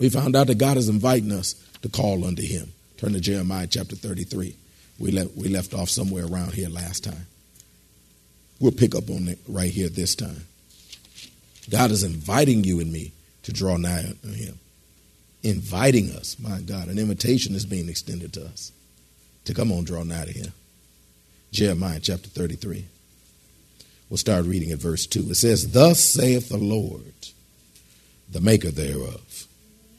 We 0.00 0.08
found 0.08 0.34
out 0.34 0.48
that 0.48 0.58
God 0.58 0.78
is 0.78 0.88
inviting 0.88 1.30
us 1.30 1.54
to 1.82 1.88
call 1.88 2.24
unto 2.24 2.42
him. 2.42 2.72
Turn 2.96 3.12
to 3.12 3.20
Jeremiah 3.20 3.66
chapter 3.66 3.94
33. 3.94 4.56
We, 4.98 5.10
left 5.12 5.36
we 5.36 5.48
left 5.48 5.74
off 5.74 5.90
somewhere 5.90 6.24
around 6.26 6.54
here 6.54 6.68
last 6.68 7.04
time. 7.04 7.26
We'll 8.58 8.72
pick 8.72 8.94
up 8.94 9.08
on 9.08 9.28
it 9.28 9.38
right 9.46 9.70
here 9.70 9.88
this 9.88 10.14
time. 10.14 10.46
God 11.70 11.90
is 11.90 12.02
inviting 12.02 12.64
you 12.64 12.80
and 12.80 12.92
me 12.92 13.12
to 13.44 13.52
draw 13.52 13.76
nigh 13.76 14.02
to 14.02 14.28
Him. 14.28 14.58
Inviting 15.42 16.10
us, 16.10 16.36
my 16.38 16.60
God, 16.60 16.88
an 16.88 16.98
invitation 16.98 17.54
is 17.54 17.64
being 17.64 17.88
extended 17.88 18.32
to 18.34 18.44
us 18.44 18.72
to 19.44 19.54
come 19.54 19.72
on, 19.72 19.84
draw 19.84 20.02
nigh 20.02 20.26
to 20.26 20.32
Him. 20.32 20.52
Jeremiah 21.52 22.00
chapter 22.00 22.28
33. 22.28 22.84
We'll 24.08 24.18
start 24.18 24.44
reading 24.44 24.72
at 24.72 24.78
verse 24.78 25.06
2. 25.06 25.30
It 25.30 25.36
says, 25.36 25.72
Thus 25.72 26.00
saith 26.00 26.48
the 26.48 26.58
Lord, 26.58 27.14
the 28.30 28.40
maker 28.40 28.70
thereof, 28.70 29.46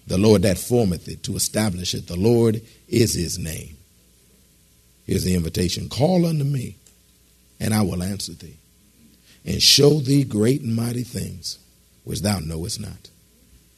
The 0.07 0.17
Lord 0.17 0.41
that 0.41 0.57
formeth 0.57 1.07
it 1.07 1.23
to 1.23 1.35
establish 1.35 1.93
it. 1.93 2.07
The 2.07 2.17
Lord 2.17 2.61
is 2.87 3.13
his 3.13 3.37
name. 3.37 3.77
Here's 5.05 5.23
the 5.23 5.35
invitation 5.35 5.89
Call 5.89 6.25
unto 6.25 6.43
me, 6.43 6.77
and 7.59 7.73
I 7.73 7.81
will 7.81 8.03
answer 8.03 8.33
thee, 8.33 8.57
and 9.45 9.61
show 9.61 9.99
thee 9.99 10.23
great 10.23 10.61
and 10.61 10.75
mighty 10.75 11.03
things 11.03 11.59
which 12.03 12.21
thou 12.21 12.39
knowest 12.39 12.79
not. 12.79 13.09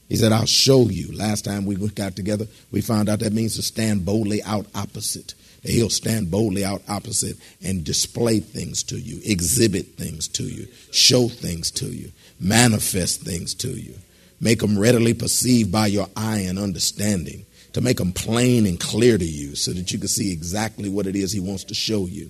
He 0.10 0.16
said, 0.16 0.32
I'll 0.32 0.46
show 0.46 0.90
you. 0.90 1.12
Last 1.12 1.46
time 1.46 1.66
we 1.66 1.76
got 1.76 2.16
together, 2.16 2.46
we 2.72 2.82
found 2.82 3.10
out 3.10 3.20
that 3.20 3.34
means 3.34 3.56
to 3.56 3.64
stand 3.64 4.06
boldly 4.06 4.44
out 4.44 4.68
opposite. 4.76 5.34
That 5.64 5.72
he'll 5.72 5.90
stand 5.90 6.30
boldly 6.30 6.66
out 6.66 6.82
opposite 6.88 7.38
and 7.64 7.84
display 7.84 8.40
things 8.40 8.84
to 8.84 8.98
you, 8.98 9.22
exhibit 9.24 9.96
things 9.96 10.28
to 10.30 10.44
you, 10.44 10.68
show 10.92 11.30
things 11.30 11.72
to 11.72 11.88
you, 11.88 12.12
manifest 12.40 13.22
things 13.22 13.54
to 13.56 13.70
you, 13.70 13.96
make 14.44 14.60
them 14.60 14.78
readily 14.78 15.14
perceived 15.14 15.72
by 15.72 15.88
your 15.88 16.08
eye 16.16 16.40
and 16.40 16.60
understanding, 16.60 17.46
to 17.72 17.82
make 17.82 17.98
them 17.98 18.12
plain 18.12 18.68
and 18.68 18.80
clear 18.80 19.18
to 19.18 19.26
you 19.26 19.56
so 19.56 19.72
that 19.72 19.92
you 19.92 19.98
can 19.98 20.08
see 20.08 20.32
exactly 20.32 20.90
what 20.90 21.08
it 21.08 21.16
is 21.16 21.32
he 21.32 21.40
wants 21.40 21.64
to 21.64 21.74
show 21.74 22.06
you. 22.06 22.30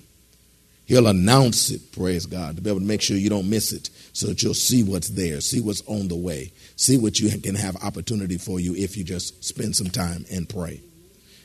He'll 0.86 1.06
announce 1.06 1.70
it, 1.70 1.92
praise 1.92 2.26
God, 2.26 2.56
to 2.56 2.62
be 2.62 2.70
able 2.70 2.80
to 2.80 2.86
make 2.86 3.02
sure 3.02 3.16
you 3.16 3.30
don't 3.30 3.48
miss 3.48 3.72
it 3.72 3.90
so 4.12 4.28
that 4.28 4.42
you'll 4.42 4.54
see 4.54 4.82
what's 4.82 5.08
there, 5.08 5.40
see 5.40 5.60
what's 5.60 5.82
on 5.86 6.08
the 6.08 6.16
way, 6.16 6.52
see 6.76 6.98
what 6.98 7.18
you 7.18 7.36
can 7.40 7.54
have 7.54 7.76
opportunity 7.82 8.38
for 8.38 8.60
you 8.60 8.74
if 8.74 8.96
you 8.96 9.02
just 9.02 9.42
spend 9.42 9.74
some 9.74 9.88
time 9.88 10.24
and 10.30 10.48
pray. 10.48 10.80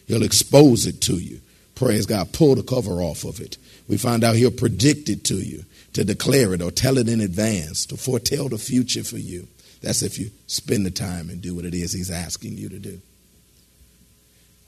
He'll 0.07 0.23
expose 0.23 0.85
it 0.85 1.01
to 1.01 1.15
you. 1.15 1.39
Praise 1.75 2.05
God. 2.05 2.33
Pull 2.33 2.55
the 2.55 2.63
cover 2.63 3.01
off 3.01 3.23
of 3.23 3.39
it. 3.39 3.57
We 3.87 3.97
find 3.97 4.23
out 4.23 4.35
he'll 4.35 4.51
predict 4.51 5.07
it 5.07 5.23
to 5.25 5.35
you, 5.35 5.63
to 5.93 6.03
declare 6.03 6.53
it 6.53 6.61
or 6.61 6.71
tell 6.71 6.97
it 6.97 7.07
in 7.07 7.21
advance, 7.21 7.85
to 7.87 7.97
foretell 7.97 8.49
the 8.49 8.57
future 8.57 9.03
for 9.03 9.17
you. 9.17 9.47
That's 9.81 10.03
if 10.03 10.19
you 10.19 10.31
spend 10.47 10.85
the 10.85 10.91
time 10.91 11.29
and 11.29 11.41
do 11.41 11.55
what 11.55 11.65
it 11.65 11.73
is 11.73 11.93
he's 11.93 12.11
asking 12.11 12.57
you 12.57 12.69
to 12.69 12.79
do. 12.79 13.01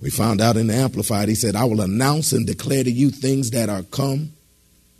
We 0.02 0.10
found 0.10 0.42
out 0.42 0.58
in 0.58 0.68
the 0.68 0.74
Amplified, 0.74 1.30
he 1.30 1.36
said, 1.36 1.56
I 1.56 1.66
will 1.66 1.82
announce 1.82 2.32
and 2.32 2.48
declare 2.48 2.84
to 2.84 2.92
you 2.92 3.12
things 3.12 3.52
that 3.52 3.70
are 3.70 3.84
come 3.84 4.32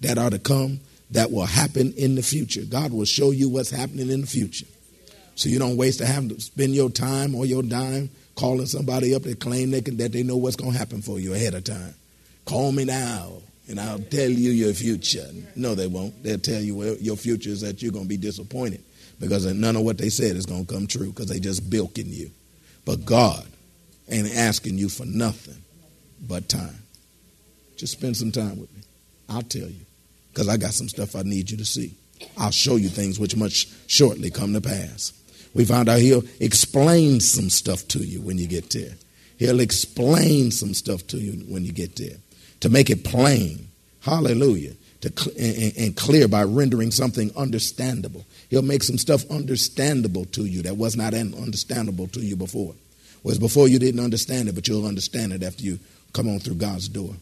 that 0.02 0.18
are 0.18 0.30
to 0.30 0.40
come 0.40 0.80
that 1.12 1.32
will 1.32 1.46
happen 1.46 1.94
in 1.94 2.16
the 2.16 2.24
future. 2.24 2.62
God 2.62 2.92
will 2.92 3.06
show 3.06 3.32
you 3.32 3.50
what's 3.50 3.70
happening 3.70 4.10
in 4.10 4.22
the 4.22 4.28
future. 4.28 4.66
So 5.36 5.50
you 5.50 5.60
don't 5.60 5.78
waste 5.78 6.00
to 6.00 6.06
have 6.06 6.28
to 6.30 6.40
spend 6.40 6.76
your 6.76 6.90
time 6.90 7.36
or 7.36 7.46
your 7.46 7.64
dime 7.64 8.10
calling 8.36 8.66
somebody 8.66 9.16
up 9.16 9.24
that 9.24 9.40
claim 9.40 9.72
they 9.72 9.82
can, 9.82 9.98
that 9.98 10.12
they 10.12 10.24
know 10.24 10.38
what's 10.38 10.56
going 10.56 10.72
to 10.72 10.78
happen 10.78 11.02
for 11.02 11.20
you 11.20 11.34
ahead 11.34 11.54
of 11.54 11.64
time. 11.64 11.94
Call 12.46 12.72
me 12.72 12.86
now 12.86 13.34
and 13.70 13.80
I'll 13.80 14.00
tell 14.00 14.30
you 14.30 14.52
your 14.52 14.74
future. 14.74 15.26
No, 15.56 15.76
they 15.76 15.88
won't. 15.88 16.22
They'll 16.24 16.40
tell 16.40 16.62
you 16.62 16.76
well, 16.76 16.96
your 17.00 17.18
future 17.18 17.50
is 17.50 17.62
that 17.62 17.82
you're 17.82 17.92
going 17.92 18.06
to 18.06 18.10
be 18.10 18.18
disappointed 18.18 18.84
because 19.22 19.46
none 19.54 19.76
of 19.78 19.84
what 19.84 19.98
they 19.98 20.10
said 20.10 20.36
is 20.36 20.46
going 20.46 20.66
to 20.66 20.74
come 20.74 20.88
true 20.88 21.12
because 21.12 21.28
they 21.28 21.40
just 21.40 21.70
bilking 21.70 22.10
you. 22.10 22.32
But 22.84 23.06
God 23.06 23.46
ain't 24.10 24.36
asking 24.36 24.78
you 24.78 24.90
for 24.90 25.06
nothing 25.06 25.62
but 26.28 26.50
time. 26.50 26.84
Just 27.78 27.94
spend 27.94 28.18
some 28.18 28.32
time 28.32 28.60
with 28.60 28.76
me. 28.76 28.82
I'll 29.30 29.42
tell 29.44 29.68
you 29.68 29.86
because 30.34 30.50
I 30.50 30.58
got 30.58 30.74
some 30.74 30.90
stuff 30.90 31.16
I 31.16 31.22
need 31.22 31.50
you 31.50 31.58
to 31.58 31.66
see. 31.66 31.94
I'll 32.38 32.52
show 32.52 32.76
you 32.76 32.90
things 32.90 33.20
which 33.20 33.36
much 33.36 33.68
shortly 33.88 34.30
come 34.30 34.54
to 34.54 34.62
pass. 34.62 35.14
We 35.54 35.66
found 35.66 35.90
out 35.90 36.00
he'll 36.00 36.24
explain 36.40 37.20
some 37.20 37.50
stuff 37.50 37.88
to 37.90 38.00
you 38.00 38.22
when 38.22 38.38
you 38.38 38.48
get 38.48 38.70
there. 38.72 38.94
He'll 39.38 39.60
explain 39.60 40.52
some 40.52 40.74
stuff 40.74 41.06
to 41.08 41.18
you 41.18 41.34
when 41.52 41.66
you 41.66 41.72
get 41.72 41.96
there 41.96 42.18
to 42.62 42.70
make 42.70 42.90
it 42.90 43.04
plain. 43.04 43.68
Hallelujah. 44.02 44.74
To 45.02 45.32
and, 45.38 45.74
and 45.78 45.98
clear 45.98 46.28
by 46.28 46.44
rendering 46.44 46.92
something 46.92 47.32
understandable. 47.36 48.26
He'll 48.52 48.62
make 48.62 48.84
some 48.84 48.98
stuff 48.98 49.24
understandable 49.32 50.26
to 50.26 50.44
you 50.44 50.62
that 50.64 50.76
was 50.76 50.98
not 50.98 51.14
understandable 51.14 52.08
to 52.10 52.20
you 52.20 52.36
before. 52.36 52.76
Whereas 53.24 53.40
before 53.40 53.70
you 53.70 53.80
didn't 53.80 54.04
understand 54.04 54.50
it, 54.50 54.56
but 54.56 54.68
you'll 54.68 54.86
understand 54.86 55.32
it 55.32 55.42
after 55.42 55.64
you 55.64 55.80
come 56.12 56.28
on 56.28 56.40
through 56.40 56.56
God's 56.56 56.90
door. 56.90 57.16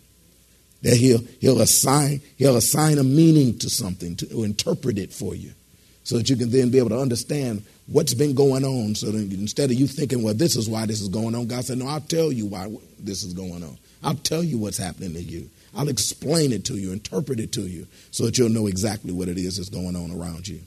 That 0.82 0.98
he'll, 0.98 1.22
he'll, 1.40 1.62
assign, 1.62 2.22
he'll 2.36 2.58
assign 2.58 2.98
a 2.98 3.04
meaning 3.04 3.60
to 3.60 3.70
something, 3.70 4.16
to, 4.16 4.44
interpret 4.44 4.98
it 4.98 5.14
for 5.14 5.36
you, 5.36 5.52
so 6.04 6.18
that 6.18 6.32
you 6.32 6.36
can 6.36 6.50
then 6.50 6.72
be 6.72 6.80
able 6.80 6.90
to 6.90 7.00
understand 7.00 7.64
what's 7.86 8.16
been 8.16 8.34
going 8.34 8.66
on. 8.66 8.96
So 8.96 9.12
that 9.12 9.32
instead 9.32 9.70
of 9.70 9.78
you 9.78 9.86
thinking, 9.86 10.24
well, 10.24 10.34
this 10.34 10.56
is 10.56 10.68
why 10.68 10.88
this 10.88 11.00
is 11.00 11.10
going 11.10 11.36
on, 11.36 11.46
God 11.46 11.64
said, 11.64 11.78
no, 11.78 11.88
I'll 11.88 12.02
tell 12.02 12.32
you 12.32 12.48
why 12.48 12.76
this 12.98 13.22
is 13.22 13.36
going 13.36 13.64
on. 13.64 13.78
I'll 14.02 14.16
tell 14.16 14.44
you 14.44 14.58
what's 14.58 14.80
happening 14.80 15.14
to 15.14 15.22
you. 15.22 15.48
I'll 15.76 15.90
explain 15.90 16.54
it 16.54 16.66
to 16.66 16.74
you, 16.74 16.92
interpret 16.92 17.40
it 17.40 17.52
to 17.52 17.62
you, 17.62 17.86
so 18.10 18.26
that 18.26 18.40
you'll 18.40 18.50
know 18.50 18.66
exactly 18.66 19.12
what 19.12 19.28
it 19.28 19.38
is 19.38 19.58
that's 19.58 19.70
going 19.70 19.96
on 19.96 20.10
around 20.10 20.48
you. 20.48 20.62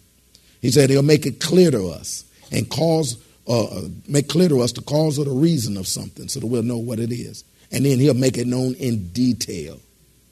He 0.62 0.70
said 0.70 0.88
he'll 0.88 1.02
make 1.02 1.26
it 1.26 1.40
clear 1.40 1.70
to 1.72 1.88
us 1.88 2.24
and 2.50 2.70
cause, 2.70 3.22
uh, 3.46 3.64
uh 3.64 3.88
make 4.08 4.28
clear 4.28 4.48
to 4.48 4.62
us 4.62 4.72
the 4.72 4.80
cause 4.80 5.18
or 5.18 5.24
the 5.24 5.32
reason 5.32 5.76
of 5.76 5.86
something, 5.86 6.28
so 6.28 6.40
that 6.40 6.46
we'll 6.46 6.62
know 6.62 6.78
what 6.78 7.00
it 7.00 7.12
is. 7.12 7.44
And 7.70 7.84
then 7.84 7.98
he'll 7.98 8.14
make 8.14 8.38
it 8.38 8.46
known 8.46 8.74
in 8.74 9.08
detail. 9.08 9.80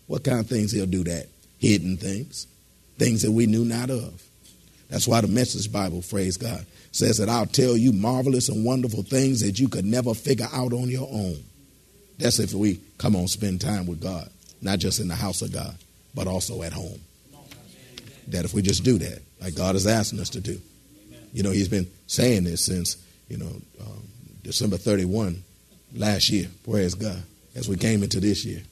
What 0.06 0.24
kind 0.24 0.40
of 0.40 0.46
things 0.46 0.72
he'll 0.72 0.86
do 0.86 1.04
that? 1.04 1.26
Hidden 1.58 1.98
things, 1.98 2.46
things 2.96 3.22
that 3.22 3.32
we 3.32 3.46
knew 3.46 3.64
not 3.64 3.90
of. 3.90 4.22
That's 4.88 5.06
why 5.06 5.20
the 5.20 5.28
Message 5.28 5.70
Bible, 5.70 6.02
praise 6.08 6.36
God, 6.36 6.64
says 6.92 7.18
that 7.18 7.28
I'll 7.28 7.46
tell 7.46 7.76
you 7.76 7.92
marvelous 7.92 8.48
and 8.48 8.64
wonderful 8.64 9.02
things 9.02 9.40
that 9.40 9.58
you 9.58 9.68
could 9.68 9.84
never 9.84 10.14
figure 10.14 10.48
out 10.52 10.72
on 10.72 10.88
your 10.88 11.08
own. 11.10 11.38
That's 12.18 12.38
if 12.38 12.52
we 12.52 12.80
come 12.98 13.16
on 13.16 13.28
spend 13.28 13.60
time 13.60 13.86
with 13.86 14.00
God, 14.00 14.28
not 14.60 14.78
just 14.78 15.00
in 15.00 15.08
the 15.08 15.14
house 15.14 15.42
of 15.42 15.52
God, 15.52 15.74
but 16.14 16.26
also 16.26 16.62
at 16.62 16.72
home. 16.72 17.00
That 18.28 18.44
if 18.44 18.52
we 18.52 18.62
just 18.62 18.84
do 18.84 18.98
that, 18.98 19.22
like 19.40 19.54
God 19.54 19.74
is 19.74 19.86
asking 19.86 20.20
us 20.20 20.30
to 20.30 20.40
do. 20.40 20.60
You 21.32 21.42
know, 21.42 21.50
He's 21.50 21.68
been 21.68 21.86
saying 22.06 22.44
this 22.44 22.64
since, 22.64 22.96
you 23.28 23.38
know, 23.38 23.52
um, 23.80 24.02
December 24.42 24.76
31 24.76 25.42
last 25.94 26.30
year, 26.30 26.48
praise 26.64 26.94
God, 26.94 27.22
as 27.54 27.68
we 27.68 27.76
came 27.76 28.02
into 28.02 28.20
this 28.20 28.44
year. 28.44 28.62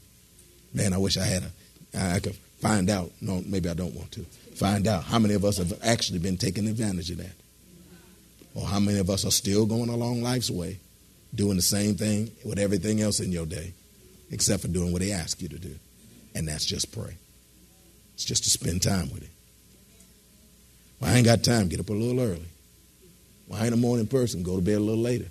Man, 0.74 0.92
I 0.92 0.98
wish 0.98 1.16
I 1.16 1.24
had 1.24 1.44
a, 1.44 2.14
I 2.14 2.20
could 2.20 2.36
find 2.60 2.90
out. 2.90 3.10
No, 3.20 3.42
maybe 3.46 3.68
I 3.68 3.74
don't 3.74 3.94
want 3.94 4.12
to. 4.12 4.20
Find 4.54 4.86
out 4.86 5.04
how 5.04 5.18
many 5.18 5.34
of 5.34 5.44
us 5.44 5.58
have 5.58 5.72
actually 5.84 6.18
been 6.18 6.36
taking 6.36 6.66
advantage 6.66 7.10
of 7.10 7.18
that. 7.18 7.34
Or 8.54 8.66
how 8.66 8.80
many 8.80 8.98
of 8.98 9.08
us 9.08 9.24
are 9.24 9.30
still 9.30 9.66
going 9.66 9.88
along 9.88 10.22
life's 10.22 10.50
way, 10.50 10.80
doing 11.34 11.56
the 11.56 11.62
same 11.62 11.94
thing 11.94 12.30
with 12.44 12.58
everything 12.58 13.00
else 13.00 13.20
in 13.20 13.30
your 13.30 13.46
day, 13.46 13.72
except 14.30 14.62
for 14.62 14.68
doing 14.68 14.92
what 14.92 15.00
they 15.00 15.12
ask 15.12 15.40
you 15.40 15.48
to 15.48 15.58
do. 15.58 15.74
And 16.34 16.48
that's 16.48 16.64
just 16.64 16.92
pray. 16.92 17.16
It's 18.14 18.24
just 18.24 18.44
to 18.44 18.50
spend 18.50 18.82
time 18.82 19.12
with 19.12 19.22
it. 19.22 19.30
Well, 21.00 21.10
I 21.10 21.14
ain't 21.16 21.24
got 21.24 21.42
time. 21.42 21.68
Get 21.68 21.80
up 21.80 21.88
a 21.88 21.92
little 21.92 22.20
early. 22.20 22.46
Well, 23.46 23.60
I 23.60 23.64
ain't 23.64 23.74
a 23.74 23.78
morning 23.78 24.06
person. 24.06 24.42
Go 24.42 24.56
to 24.56 24.62
bed 24.62 24.76
a 24.76 24.80
little 24.80 25.02
later. 25.02 25.26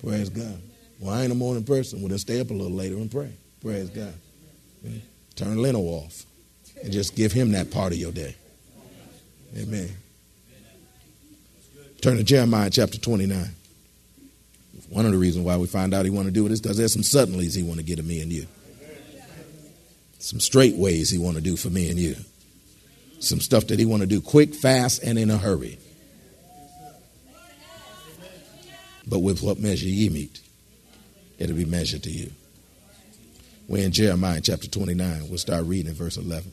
Praise 0.00 0.28
God. 0.28 0.60
Well, 0.98 1.14
I 1.14 1.22
ain't 1.22 1.32
a 1.32 1.36
morning 1.36 1.64
person. 1.64 2.00
Well, 2.00 2.08
then 2.08 2.18
stay 2.18 2.40
up 2.40 2.50
a 2.50 2.54
little 2.54 2.76
later 2.76 2.96
and 2.96 3.10
pray. 3.10 3.32
Praise 3.60 3.88
God. 3.90 4.14
Turn 5.36 5.58
Leno 5.58 5.80
off 5.80 6.24
and 6.82 6.92
just 6.92 7.14
give 7.14 7.32
him 7.32 7.52
that 7.52 7.70
part 7.70 7.92
of 7.92 7.98
your 7.98 8.12
day. 8.12 8.34
Amen. 9.56 9.90
Turn 12.00 12.16
to 12.16 12.24
Jeremiah 12.24 12.70
chapter 12.70 12.98
29. 12.98 13.46
One 14.88 15.06
of 15.06 15.12
the 15.12 15.18
reasons 15.18 15.46
why 15.46 15.56
we 15.56 15.66
find 15.66 15.94
out 15.94 16.04
he 16.04 16.10
want 16.10 16.26
to 16.26 16.32
do 16.32 16.44
it 16.46 16.52
is 16.52 16.60
because 16.60 16.76
there's 16.76 16.92
some 16.92 17.02
suddenlies 17.02 17.56
he 17.56 17.62
want 17.62 17.78
to 17.78 17.84
get 17.84 17.96
to 17.96 18.02
me 18.02 18.20
and 18.20 18.32
you. 18.32 18.46
Some 20.18 20.40
straight 20.40 20.76
ways 20.76 21.10
he 21.10 21.18
want 21.18 21.36
to 21.36 21.42
do 21.42 21.56
for 21.56 21.70
me 21.70 21.88
and 21.88 21.98
you. 21.98 22.16
Some 23.22 23.38
stuff 23.38 23.68
that 23.68 23.78
he 23.78 23.84
want 23.84 24.00
to 24.00 24.08
do 24.08 24.20
quick, 24.20 24.52
fast, 24.52 25.00
and 25.04 25.16
in 25.16 25.30
a 25.30 25.38
hurry. 25.38 25.78
But 29.06 29.20
with 29.20 29.42
what 29.42 29.60
measure 29.60 29.86
ye 29.86 30.08
meet, 30.08 30.40
it'll 31.38 31.54
be 31.54 31.64
measured 31.64 32.02
to 32.02 32.10
you. 32.10 32.32
We're 33.68 33.84
in 33.84 33.92
Jeremiah 33.92 34.40
chapter 34.40 34.68
29. 34.68 35.28
We'll 35.28 35.38
start 35.38 35.66
reading 35.66 35.90
in 35.90 35.94
verse 35.94 36.16
11. 36.16 36.50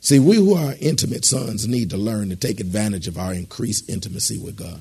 See, 0.00 0.18
we 0.18 0.34
who 0.34 0.54
are 0.54 0.74
intimate 0.80 1.24
sons 1.24 1.68
need 1.68 1.90
to 1.90 1.96
learn 1.96 2.30
to 2.30 2.36
take 2.36 2.58
advantage 2.58 3.06
of 3.06 3.16
our 3.16 3.32
increased 3.32 3.88
intimacy 3.88 4.38
with 4.38 4.56
God 4.56 4.80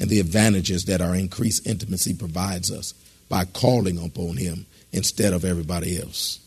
and 0.00 0.10
the 0.10 0.18
advantages 0.18 0.86
that 0.86 1.00
our 1.00 1.14
increased 1.14 1.64
intimacy 1.64 2.14
provides 2.14 2.72
us 2.72 2.92
by 3.28 3.44
calling 3.44 4.04
upon 4.04 4.36
Him 4.36 4.66
instead 4.90 5.32
of 5.32 5.44
everybody 5.44 5.96
else. 5.96 6.40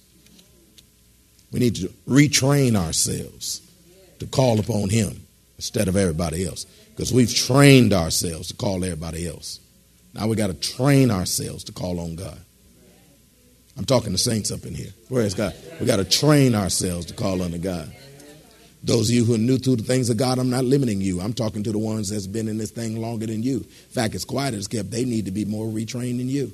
We 1.51 1.59
need 1.59 1.75
to 1.77 1.87
retrain 2.07 2.75
ourselves 2.75 3.61
to 4.19 4.27
call 4.27 4.59
upon 4.59 4.89
Him 4.89 5.25
instead 5.57 5.87
of 5.87 5.95
everybody 5.95 6.45
else 6.45 6.65
because 6.95 7.13
we've 7.13 7.33
trained 7.33 7.93
ourselves 7.93 8.49
to 8.49 8.55
call 8.55 8.83
everybody 8.83 9.27
else. 9.27 9.59
Now 10.13 10.27
we 10.27 10.35
got 10.35 10.47
to 10.47 10.53
train 10.53 11.11
ourselves 11.11 11.63
to 11.65 11.71
call 11.71 11.99
on 11.99 12.15
God. 12.15 12.37
I'm 13.77 13.85
talking 13.85 14.11
to 14.11 14.17
saints 14.17 14.51
up 14.51 14.65
in 14.65 14.73
here. 14.73 14.91
Praise 15.07 15.33
God. 15.33 15.55
We 15.79 15.85
got 15.85 15.97
to 15.97 16.05
train 16.05 16.55
ourselves 16.55 17.05
to 17.07 17.13
call 17.13 17.41
unto 17.41 17.57
God. 17.57 17.89
Those 18.83 19.09
of 19.09 19.15
you 19.15 19.25
who 19.25 19.35
are 19.35 19.37
new 19.37 19.57
to 19.57 19.75
the 19.75 19.83
things 19.83 20.09
of 20.09 20.17
God, 20.17 20.39
I'm 20.39 20.49
not 20.49 20.65
limiting 20.65 21.01
you. 21.01 21.19
I'm 21.19 21.33
talking 21.33 21.63
to 21.63 21.71
the 21.71 21.77
ones 21.77 22.09
that's 22.09 22.27
been 22.27 22.47
in 22.47 22.57
this 22.57 22.71
thing 22.71 23.01
longer 23.01 23.25
than 23.25 23.43
you. 23.43 23.57
In 23.57 23.63
fact, 23.63 24.15
as 24.15 24.25
quiet 24.25 24.53
as 24.53 24.67
kept, 24.67 24.91
they 24.91 25.05
need 25.05 25.25
to 25.25 25.31
be 25.31 25.45
more 25.45 25.65
retrained 25.65 26.17
than 26.17 26.29
you. 26.29 26.51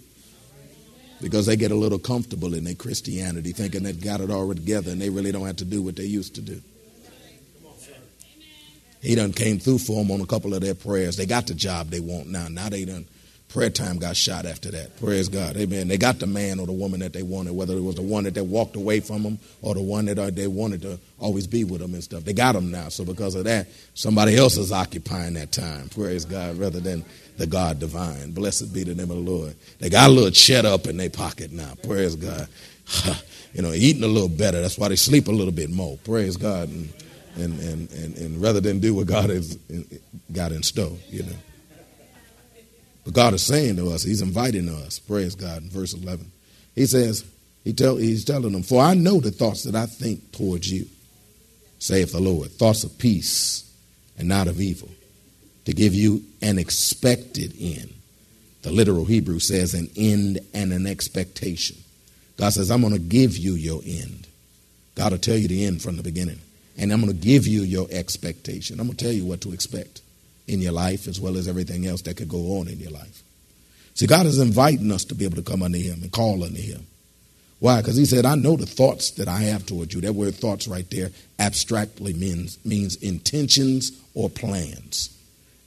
Because 1.22 1.46
they 1.46 1.56
get 1.56 1.72
a 1.72 1.76
little 1.76 1.98
comfortable 1.98 2.54
in 2.54 2.66
their 2.66 2.76
Christianity, 2.76 3.52
thinking 3.54 3.84
they've 3.84 4.00
got 4.00 4.22
it 4.22 4.30
all 4.30 4.54
together 4.54 4.92
and 4.92 5.02
they 5.02 5.10
really 5.10 5.32
don't 5.32 5.46
have 5.46 5.56
to 5.58 5.66
do 5.66 5.82
what 5.82 5.96
they 5.96 6.06
used 6.06 6.36
to 6.36 6.42
do. 6.42 6.62
He 9.02 9.16
done 9.16 9.34
came 9.34 9.60
through 9.60 9.80
for 9.80 10.04
them 10.04 10.12
on 10.12 10.20
a 10.20 10.26
couple 10.26 10.54
of 10.54 10.62
their 10.62 10.76
prayers. 10.76 11.16
They 11.16 11.26
got 11.26 11.48
the 11.48 11.54
job 11.54 11.90
they 11.90 12.00
want 12.00 12.28
now. 12.28 12.48
Now 12.48 12.70
they 12.70 12.86
done 12.86 13.06
Prayer 13.50 13.70
time 13.70 14.00
got 14.00 14.18
shot 14.18 14.46
after 14.46 14.70
that. 14.72 15.00
Praise 15.00 15.30
God. 15.30 15.56
Amen. 15.56 15.88
They 15.88 15.98
got 15.98 16.20
the 16.20 16.28
man 16.28 16.60
or 16.60 16.66
the 16.66 16.74
woman 16.74 17.00
that 17.00 17.14
they 17.14 17.24
wanted, 17.24 17.56
whether 17.56 17.74
it 17.74 17.82
was 17.82 17.96
the 17.96 18.02
one 18.02 18.26
that 18.26 18.34
they 18.34 18.42
walked 18.42 18.76
away 18.76 19.00
from 19.00 19.24
them 19.24 19.40
or 19.62 19.74
the 19.74 19.82
one 19.82 20.06
that 20.06 20.20
uh, 20.20 20.30
they 20.30 20.48
wanted 20.48 20.82
to 20.82 21.00
always 21.20 21.48
be 21.48 21.64
with 21.64 21.80
them 21.80 21.94
and 21.94 22.04
stuff. 22.04 22.26
They 22.26 22.34
got 22.34 22.54
them 22.54 22.70
now. 22.70 22.90
So 22.90 23.06
because 23.06 23.36
of 23.36 23.46
that, 23.46 23.68
somebody 23.94 24.36
else 24.36 24.58
is 24.58 24.74
occupying 24.74 25.36
that 25.36 25.54
time. 25.54 25.88
Praise 25.90 26.26
God, 26.26 26.58
rather 26.58 26.82
than 26.82 27.06
the 27.38 27.48
God 27.48 27.80
divine. 27.80 28.32
Blessed 28.32 28.74
be 28.74 28.84
the 28.84 28.96
name 28.96 29.10
of 29.12 29.24
the 29.24 29.32
Lord. 29.32 29.56
They 29.80 29.90
got 29.90 30.10
a 30.10 30.14
little 30.14 30.32
chet 30.32 30.66
up 30.66 30.88
in 30.88 30.98
their 30.98 31.10
pocket 31.10 31.52
now. 31.52 31.74
Praise 31.84 32.16
God. 32.16 32.48
you 33.54 33.62
know, 33.62 33.72
eating 33.72 34.04
a 34.04 34.08
little 34.08 34.30
better. 34.30 34.62
That's 34.62 34.78
why 34.78 34.90
they 34.90 34.96
sleep 34.96 35.28
a 35.28 35.32
little 35.32 35.54
bit 35.54 35.70
more. 35.70 35.98
Praise 36.04 36.36
God. 36.36 36.70
And, 36.70 36.90
and, 37.38 37.60
and, 37.60 37.92
and, 37.92 38.18
and 38.18 38.42
rather 38.42 38.60
than 38.60 38.80
do 38.80 38.94
what 38.94 39.08
God 39.08 39.30
has 39.30 39.58
got 40.34 40.52
in 40.52 40.62
store, 40.64 40.98
you 41.10 41.24
know. 41.24 41.36
But 43.06 43.14
God 43.14 43.34
is 43.36 43.44
saying 43.44 43.78
to 43.78 43.92
us, 43.92 44.04
He's 44.04 44.22
inviting 44.22 44.68
us, 44.68 45.00
praise 45.00 45.36
God, 45.36 45.64
in 45.64 45.70
verse 45.70 45.94
11. 45.94 46.30
He 46.74 46.86
says, 46.88 47.24
he 47.66 47.74
tell, 47.74 47.98
He's 47.98 48.24
telling 48.24 48.52
them, 48.52 48.64
For 48.64 48.82
I 48.82 48.94
know 48.94 49.20
the 49.20 49.32
thoughts 49.32 49.64
that 49.64 49.76
I 49.76 49.88
think 49.88 50.32
towards 50.32 50.72
you, 50.72 50.88
saith 51.80 52.14
the 52.14 52.20
Lord, 52.20 52.52
thoughts 52.52 52.84
of 52.84 52.98
peace 52.98 53.64
and 54.18 54.28
not 54.28 54.48
of 54.48 54.62
evil, 54.62 54.90
to 55.66 55.74
give 55.74 55.94
you 55.94 56.24
an 56.42 56.58
expected 56.60 57.54
end. 57.60 57.94
The 58.62 58.72
literal 58.72 59.06
Hebrew 59.06 59.40
says 59.40 59.74
an 59.74 59.90
end 59.96 60.40
and 60.54 60.72
an 60.72 60.88
expectation. 60.88 61.78
God 62.38 62.54
says, 62.54 62.72
I'm 62.72 62.82
going 62.82 62.94
to 62.94 63.00
give 63.00 63.38
you 63.38 63.54
your 63.54 63.82
end. 63.86 64.28
God 64.96 65.12
will 65.12 65.20
tell 65.20 65.38
you 65.38 65.48
the 65.48 65.66
end 65.66 65.82
from 65.82 65.98
the 65.98 66.04
beginning. 66.04 66.40
And 66.78 66.92
I'm 66.92 67.02
going 67.02 67.14
to 67.14 67.20
give 67.20 67.48
you 67.48 67.62
your 67.62 67.88
expectation. 67.92 68.80
I'm 68.80 68.88
going 68.88 68.98
to 68.98 69.06
tell 69.06 69.14
you 69.14 69.26
what 69.26 69.42
to 69.42 69.54
expect 69.54 70.02
in 70.48 70.62
your 70.62 70.72
life 70.72 71.08
as 71.08 71.20
well 71.20 71.38
as 71.38 71.48
everything 71.48 71.86
else 71.86 72.02
that 72.04 72.18
could 72.18 72.30
go 72.30 72.60
on 72.60 72.68
in 72.68 72.80
your 72.80 72.92
life. 72.92 73.24
See, 73.96 74.08
God 74.08 74.26
is 74.26 74.40
inviting 74.40 74.92
us 74.92 75.06
to 75.06 75.16
be 75.16 75.26
able 75.26 75.38
to 75.38 75.42
come 75.42 75.64
unto 75.64 75.80
Him 75.80 76.04
and 76.04 76.12
call 76.12 76.44
unto 76.44 76.62
Him. 76.62 76.86
Why? 77.60 77.82
Because 77.82 77.96
He 77.96 78.06
said, 78.06 78.26
I 78.26 78.36
know 78.36 78.58
the 78.58 78.66
thoughts 78.66 79.12
that 79.12 79.28
I 79.28 79.40
have 79.40 79.66
towards 79.66 79.94
you. 79.94 80.02
That 80.02 80.14
word 80.14 80.36
thoughts 80.36 80.68
right 80.68 80.90
there 80.92 81.12
abstractly 81.40 82.14
means, 82.14 82.64
means 82.66 82.98
intentions 82.98 83.92
or 84.14 84.30
plans. 84.30 85.12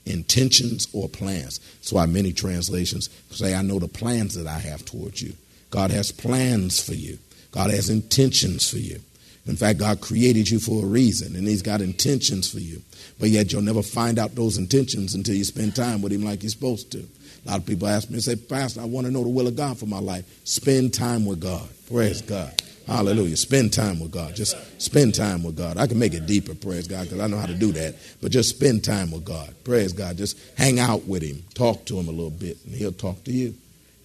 Intentions 0.05 0.87
or 0.93 1.09
plans. 1.09 1.59
That's 1.59 1.91
why 1.91 2.05
many 2.05 2.31
translations 2.31 3.09
say, 3.31 3.55
I 3.55 3.63
know 3.63 3.79
the 3.79 3.87
plans 3.87 4.35
that 4.35 4.47
I 4.47 4.59
have 4.59 4.85
towards 4.85 5.21
you. 5.21 5.33
God 5.71 5.91
has 5.91 6.11
plans 6.11 6.81
for 6.81 6.93
you, 6.93 7.17
God 7.51 7.71
has 7.71 7.89
intentions 7.89 8.69
for 8.69 8.77
you. 8.77 8.99
In 9.49 9.55
fact, 9.55 9.79
God 9.79 9.99
created 9.99 10.49
you 10.49 10.59
for 10.59 10.83
a 10.83 10.87
reason, 10.87 11.35
and 11.35 11.47
He's 11.47 11.61
got 11.61 11.81
intentions 11.81 12.49
for 12.49 12.59
you. 12.59 12.81
But 13.19 13.29
yet, 13.29 13.51
you'll 13.51 13.63
never 13.63 13.81
find 13.81 14.19
out 14.19 14.35
those 14.35 14.57
intentions 14.57 15.15
until 15.15 15.35
you 15.35 15.43
spend 15.43 15.75
time 15.75 16.01
with 16.01 16.11
Him 16.11 16.23
like 16.23 16.43
you're 16.43 16.51
supposed 16.51 16.91
to. 16.91 16.99
A 16.99 17.49
lot 17.49 17.59
of 17.59 17.65
people 17.65 17.87
ask 17.87 18.09
me 18.09 18.15
and 18.15 18.23
say, 18.23 18.35
Pastor, 18.35 18.81
I 18.81 18.85
want 18.85 19.07
to 19.07 19.11
know 19.11 19.23
the 19.23 19.29
will 19.29 19.47
of 19.47 19.55
God 19.55 19.77
for 19.77 19.87
my 19.87 19.99
life. 19.99 20.25
Spend 20.43 20.93
time 20.93 21.25
with 21.25 21.39
God. 21.39 21.67
Praise 21.87 22.21
God. 22.21 22.61
Hallelujah. 22.85 23.37
Spend 23.37 23.71
time 23.71 23.99
with 23.99 24.11
God. 24.11 24.35
Just 24.35 24.55
spend 24.81 25.15
time 25.15 25.43
with 25.43 25.55
God. 25.55 25.77
I 25.77 25.87
can 25.87 25.99
make 25.99 26.13
it 26.13 26.25
deeper, 26.25 26.55
praise 26.55 26.87
God, 26.87 27.03
because 27.05 27.19
I 27.19 27.27
know 27.27 27.37
how 27.37 27.45
to 27.45 27.53
do 27.53 27.71
that. 27.71 27.95
But 28.21 28.31
just 28.31 28.49
spend 28.49 28.83
time 28.83 29.11
with 29.11 29.25
God. 29.25 29.53
Praise 29.63 29.93
God. 29.93 30.17
Just 30.17 30.37
hang 30.57 30.79
out 30.79 31.05
with 31.05 31.23
Him. 31.23 31.43
Talk 31.53 31.85
to 31.85 31.99
Him 31.99 32.07
a 32.07 32.11
little 32.11 32.29
bit, 32.29 32.57
and 32.65 32.75
He'll 32.75 32.91
talk 32.91 33.23
to 33.25 33.31
you. 33.31 33.55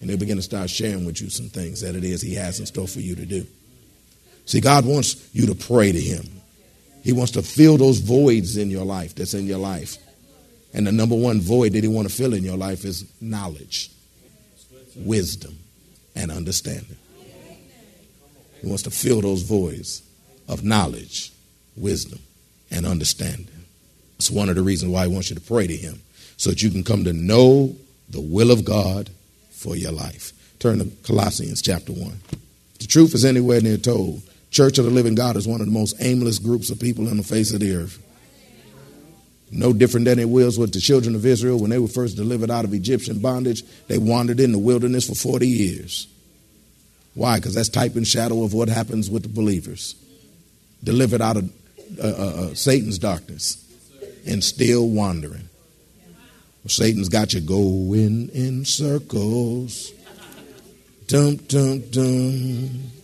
And 0.01 0.09
He'll 0.09 0.19
begin 0.19 0.37
to 0.37 0.43
start 0.43 0.69
sharing 0.69 1.05
with 1.05 1.21
you 1.21 1.29
some 1.29 1.49
things 1.49 1.81
that 1.81 1.95
it 1.95 2.03
is 2.03 2.21
He 2.21 2.35
has 2.35 2.59
in 2.59 2.65
store 2.65 2.87
for 2.87 2.99
you 2.99 3.15
to 3.15 3.25
do. 3.25 3.45
See, 4.45 4.61
God 4.61 4.85
wants 4.85 5.29
you 5.33 5.47
to 5.47 5.55
pray 5.55 5.91
to 5.91 5.99
Him. 5.99 6.23
He 7.03 7.13
wants 7.13 7.33
to 7.33 7.41
fill 7.41 7.77
those 7.77 7.99
voids 7.99 8.57
in 8.57 8.69
your 8.69 8.85
life 8.85 9.15
that's 9.15 9.33
in 9.33 9.45
your 9.45 9.59
life. 9.59 9.97
And 10.73 10.87
the 10.87 10.91
number 10.91 11.15
one 11.15 11.39
void 11.41 11.73
that 11.73 11.83
He 11.83 11.87
wants 11.87 12.15
to 12.15 12.23
fill 12.23 12.33
in 12.33 12.43
your 12.43 12.57
life 12.57 12.83
is 12.85 13.05
knowledge, 13.21 13.91
wisdom, 14.95 15.57
and 16.15 16.31
understanding. 16.31 16.97
He 18.61 18.67
wants 18.67 18.83
to 18.83 18.91
fill 18.91 19.21
those 19.21 19.43
voids 19.43 20.01
of 20.47 20.63
knowledge, 20.63 21.31
wisdom, 21.75 22.19
and 22.71 22.85
understanding. 22.85 23.47
It's 24.17 24.31
one 24.31 24.49
of 24.49 24.55
the 24.55 24.63
reasons 24.63 24.91
why 24.91 25.07
He 25.07 25.13
wants 25.13 25.29
you 25.29 25.35
to 25.35 25.41
pray 25.41 25.67
to 25.67 25.75
Him, 25.75 26.01
so 26.37 26.49
that 26.49 26.61
you 26.61 26.69
can 26.69 26.83
come 26.83 27.03
to 27.03 27.13
know 27.13 27.75
the 28.09 28.21
will 28.21 28.51
of 28.51 28.65
God 28.65 29.09
for 29.51 29.75
your 29.75 29.91
life. 29.91 30.33
Turn 30.59 30.79
to 30.79 30.85
Colossians 31.03 31.61
chapter 31.61 31.91
1. 31.91 32.19
The 32.79 32.87
truth 32.87 33.13
is 33.13 33.25
anywhere 33.25 33.61
near 33.61 33.77
told 33.77 34.21
Church 34.55 34.77
of 34.77 34.85
the 34.85 34.91
Living 34.91 35.15
God 35.15 35.35
is 35.35 35.45
one 35.45 35.59
of 35.59 35.67
the 35.67 35.73
most 35.73 35.97
aimless 35.99 36.39
groups 36.39 36.69
of 36.69 36.79
people 36.79 37.09
on 37.09 37.17
the 37.17 37.23
face 37.23 37.51
of 37.51 37.59
the 37.59 37.75
earth. 37.75 38.01
No 39.51 39.73
different 39.73 40.05
than 40.05 40.17
it 40.17 40.29
was 40.29 40.57
with 40.57 40.71
the 40.71 40.79
children 40.79 41.13
of 41.13 41.25
Israel 41.25 41.59
when 41.59 41.71
they 41.71 41.77
were 41.77 41.89
first 41.89 42.15
delivered 42.15 42.49
out 42.49 42.63
of 42.63 42.73
Egyptian 42.73 43.19
bondage. 43.19 43.63
They 43.87 43.97
wandered 43.97 44.39
in 44.39 44.53
the 44.53 44.57
wilderness 44.57 45.09
for 45.09 45.13
40 45.13 45.45
years. 45.45 46.07
Why? 47.15 47.35
Because 47.35 47.53
that's 47.53 47.67
type 47.67 47.97
and 47.97 48.07
shadow 48.07 48.43
of 48.43 48.53
what 48.53 48.69
happens 48.69 49.09
with 49.09 49.23
the 49.23 49.29
believers. 49.29 49.93
Delivered 50.81 51.19
out 51.19 51.35
of 51.35 51.51
uh, 52.01 52.07
uh, 52.07 52.11
uh, 52.11 52.53
Satan's 52.53 52.97
darkness 52.97 53.61
and 54.25 54.41
still 54.41 54.87
wandering. 54.87 55.49
Well, 56.63 56.69
Satan's 56.69 57.09
got 57.09 57.33
you 57.33 57.41
going 57.41 58.29
in 58.29 58.63
circles. 58.63 59.91
Dum, 61.07 61.35
dum, 61.35 61.81
dum. 61.89 62.94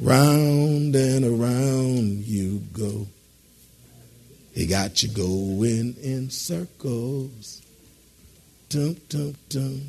Round 0.00 0.94
and 0.94 1.24
around 1.24 2.24
you 2.24 2.60
go. 2.72 3.08
He 4.54 4.66
got 4.66 5.02
you 5.02 5.08
going 5.08 5.96
in 6.02 6.30
circles. 6.30 7.62
Dum, 8.68 8.96
dum, 9.08 9.34
dum. 9.48 9.80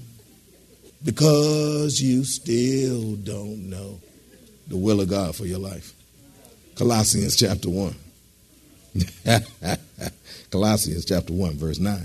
Because 1.03 2.01
you 2.01 2.23
still 2.23 3.15
don't 3.17 3.69
know 3.69 3.99
the 4.67 4.77
will 4.77 4.99
of 5.01 5.09
God 5.09 5.35
for 5.35 5.45
your 5.45 5.59
life. 5.59 5.93
Colossians 6.75 7.35
chapter 7.35 7.69
1. 7.69 7.95
Colossians 10.51 11.05
chapter 11.05 11.33
1, 11.33 11.53
verse 11.53 11.79
9. 11.79 11.99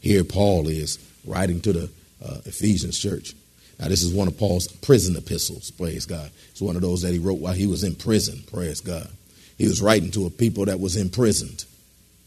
Here 0.00 0.24
Paul 0.24 0.68
is 0.68 0.98
writing 1.24 1.60
to 1.62 1.72
the 1.72 1.90
uh, 2.24 2.38
Ephesians 2.44 2.98
church. 2.98 3.34
Now, 3.80 3.88
this 3.88 4.02
is 4.02 4.12
one 4.12 4.28
of 4.28 4.36
Paul's 4.36 4.68
prison 4.68 5.16
epistles, 5.16 5.70
praise 5.70 6.04
God. 6.04 6.30
It's 6.50 6.60
one 6.60 6.76
of 6.76 6.82
those 6.82 7.00
that 7.00 7.14
he 7.14 7.18
wrote 7.18 7.38
while 7.38 7.54
he 7.54 7.66
was 7.66 7.82
in 7.82 7.94
prison, 7.94 8.44
praise 8.52 8.82
God. 8.82 9.08
He 9.56 9.66
was 9.66 9.80
writing 9.80 10.10
to 10.12 10.26
a 10.26 10.30
people 10.30 10.66
that 10.66 10.80
was 10.80 10.96
imprisoned, 10.96 11.64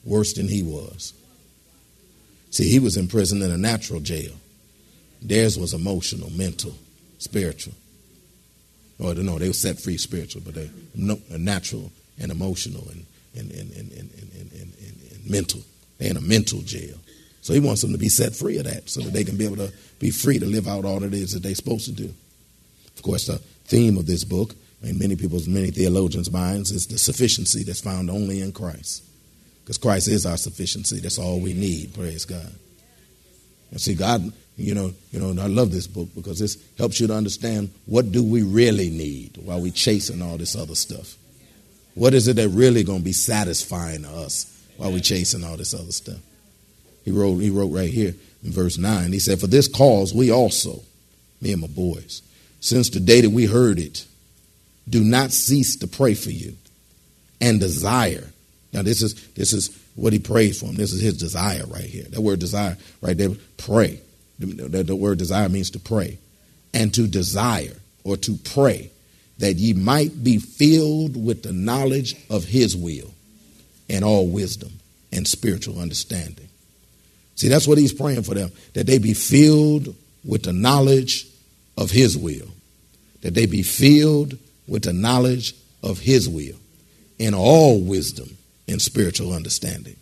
worse 0.03 0.33
than 0.33 0.47
he 0.47 0.63
was. 0.63 1.13
See, 2.49 2.69
he 2.69 2.79
was 2.79 2.97
imprisoned 2.97 3.43
in 3.43 3.51
a 3.51 3.57
natural 3.57 3.99
jail. 3.99 4.33
Theirs 5.21 5.57
was 5.57 5.73
emotional, 5.73 6.31
mental, 6.31 6.73
spiritual. 7.19 7.73
Or 8.99 9.13
no, 9.13 9.37
they 9.37 9.47
were 9.47 9.53
set 9.53 9.79
free 9.79 9.97
spiritual, 9.97 10.41
but 10.45 10.55
they 10.55 10.69
natural 10.95 11.91
and 12.19 12.31
emotional 12.31 12.87
and, 12.89 13.05
and, 13.35 13.51
and, 13.51 13.71
and, 13.71 13.91
and, 13.91 14.11
and, 14.11 14.51
and, 14.51 14.73
and 15.11 15.29
mental. 15.29 15.61
They're 15.97 16.11
in 16.11 16.17
a 16.17 16.21
mental 16.21 16.61
jail. 16.61 16.97
So 17.43 17.53
he 17.53 17.59
wants 17.59 17.81
them 17.81 17.91
to 17.91 17.97
be 17.97 18.07
set 18.07 18.33
free 18.33 18.57
of 18.57 18.63
that 18.63 18.89
so 18.89 19.01
that 19.01 19.11
they 19.11 19.25
can 19.25 19.35
be 19.35 19.43
able 19.43 19.57
to 19.57 19.71
be 19.99 20.11
free 20.11 20.39
to 20.39 20.45
live 20.45 20.65
out 20.65 20.85
all 20.85 21.03
it 21.03 21.13
is 21.13 21.33
that 21.33 21.43
they're 21.43 21.53
supposed 21.53 21.85
to 21.85 21.91
do. 21.91 22.13
Of 22.95 23.03
course, 23.03 23.27
the 23.27 23.37
theme 23.65 23.97
of 23.97 24.05
this 24.05 24.23
book, 24.23 24.55
in 24.81 24.97
many 24.97 25.17
people's, 25.17 25.45
many 25.45 25.69
theologians' 25.69 26.31
minds, 26.31 26.71
is 26.71 26.87
the 26.87 26.97
sufficiency 26.97 27.63
that's 27.63 27.81
found 27.81 28.09
only 28.09 28.39
in 28.39 28.53
Christ. 28.53 29.03
Because 29.61 29.77
Christ 29.77 30.07
is 30.07 30.25
our 30.25 30.37
sufficiency. 30.37 31.01
That's 31.01 31.19
all 31.19 31.41
we 31.41 31.53
need. 31.53 31.93
Praise 31.93 32.23
God. 32.23 32.49
And 33.71 33.81
see, 33.81 33.95
God, 33.95 34.31
you 34.55 34.73
know, 34.73 34.93
you 35.11 35.19
know, 35.19 35.43
I 35.43 35.47
love 35.47 35.73
this 35.73 35.87
book 35.87 36.07
because 36.15 36.39
this 36.39 36.57
helps 36.77 37.01
you 37.01 37.07
to 37.07 37.13
understand 37.13 37.71
what 37.87 38.13
do 38.13 38.23
we 38.23 38.43
really 38.43 38.89
need 38.89 39.35
while 39.43 39.59
we 39.59 39.71
chasing 39.71 40.21
all 40.21 40.37
this 40.37 40.55
other 40.55 40.75
stuff. 40.75 41.17
What 41.93 42.13
is 42.13 42.29
it 42.29 42.37
that 42.37 42.47
really 42.49 42.83
going 42.83 42.99
to 42.99 43.05
be 43.05 43.11
satisfying 43.11 44.03
to 44.03 44.09
us 44.09 44.45
while 44.77 44.93
we 44.93 45.01
chasing 45.01 45.43
all 45.43 45.57
this 45.57 45.73
other 45.73 45.91
stuff? 45.91 46.19
He 47.03 47.11
wrote, 47.11 47.37
he 47.37 47.49
wrote 47.49 47.71
right 47.71 47.89
here 47.89 48.15
in 48.43 48.51
verse 48.51 48.77
9. 48.77 49.11
He 49.11 49.19
said, 49.19 49.39
For 49.39 49.47
this 49.47 49.67
cause 49.67 50.13
we 50.13 50.31
also, 50.31 50.81
me 51.41 51.51
and 51.51 51.61
my 51.61 51.67
boys, 51.67 52.21
since 52.59 52.89
the 52.89 52.99
day 52.99 53.21
that 53.21 53.29
we 53.29 53.45
heard 53.45 53.79
it, 53.79 54.05
do 54.89 55.03
not 55.03 55.31
cease 55.31 55.75
to 55.77 55.87
pray 55.87 56.13
for 56.13 56.31
you 56.31 56.55
and 57.41 57.59
desire. 57.59 58.29
Now, 58.71 58.81
this 58.81 59.01
is 59.01 59.27
this 59.29 59.53
is 59.53 59.77
what 59.95 60.13
he 60.13 60.19
prays 60.19 60.59
for 60.59 60.67
him. 60.67 60.75
This 60.75 60.93
is 60.93 61.01
his 61.01 61.17
desire 61.17 61.65
right 61.67 61.83
here. 61.83 62.05
That 62.09 62.21
word 62.21 62.39
desire 62.39 62.77
right 63.01 63.17
there, 63.17 63.29
pray. 63.57 63.99
The, 64.39 64.83
the 64.83 64.95
word 64.95 65.19
desire 65.19 65.47
means 65.47 65.69
to 65.71 65.79
pray. 65.79 66.17
And 66.73 66.93
to 66.95 67.07
desire 67.07 67.77
or 68.03 68.17
to 68.17 68.35
pray 68.35 68.91
that 69.37 69.55
ye 69.55 69.73
might 69.73 70.23
be 70.23 70.37
filled 70.39 71.23
with 71.23 71.43
the 71.43 71.53
knowledge 71.53 72.15
of 72.29 72.45
his 72.45 72.75
will 72.75 73.13
and 73.89 74.03
all 74.03 74.27
wisdom 74.27 74.71
and 75.11 75.27
spiritual 75.27 75.79
understanding 75.79 76.49
See, 77.35 77.47
that's 77.47 77.67
what 77.67 77.77
he's 77.77 77.93
praying 77.93 78.23
for 78.23 78.35
them, 78.35 78.51
that 78.73 78.85
they 78.85 78.97
be 78.99 79.13
filled 79.13 79.95
with 80.23 80.43
the 80.43 80.53
knowledge 80.53 81.27
of 81.77 81.91
his 81.91 82.17
will. 82.17 82.47
That 83.21 83.33
they 83.33 83.45
be 83.45 83.63
filled 83.63 84.37
with 84.67 84.83
the 84.83 84.93
knowledge 84.93 85.55
of 85.81 85.99
his 85.99 86.29
will 86.29 86.57
in 87.17 87.33
all 87.33 87.79
wisdom 87.79 88.37
and 88.67 88.81
spiritual 88.81 89.33
understanding. 89.33 89.95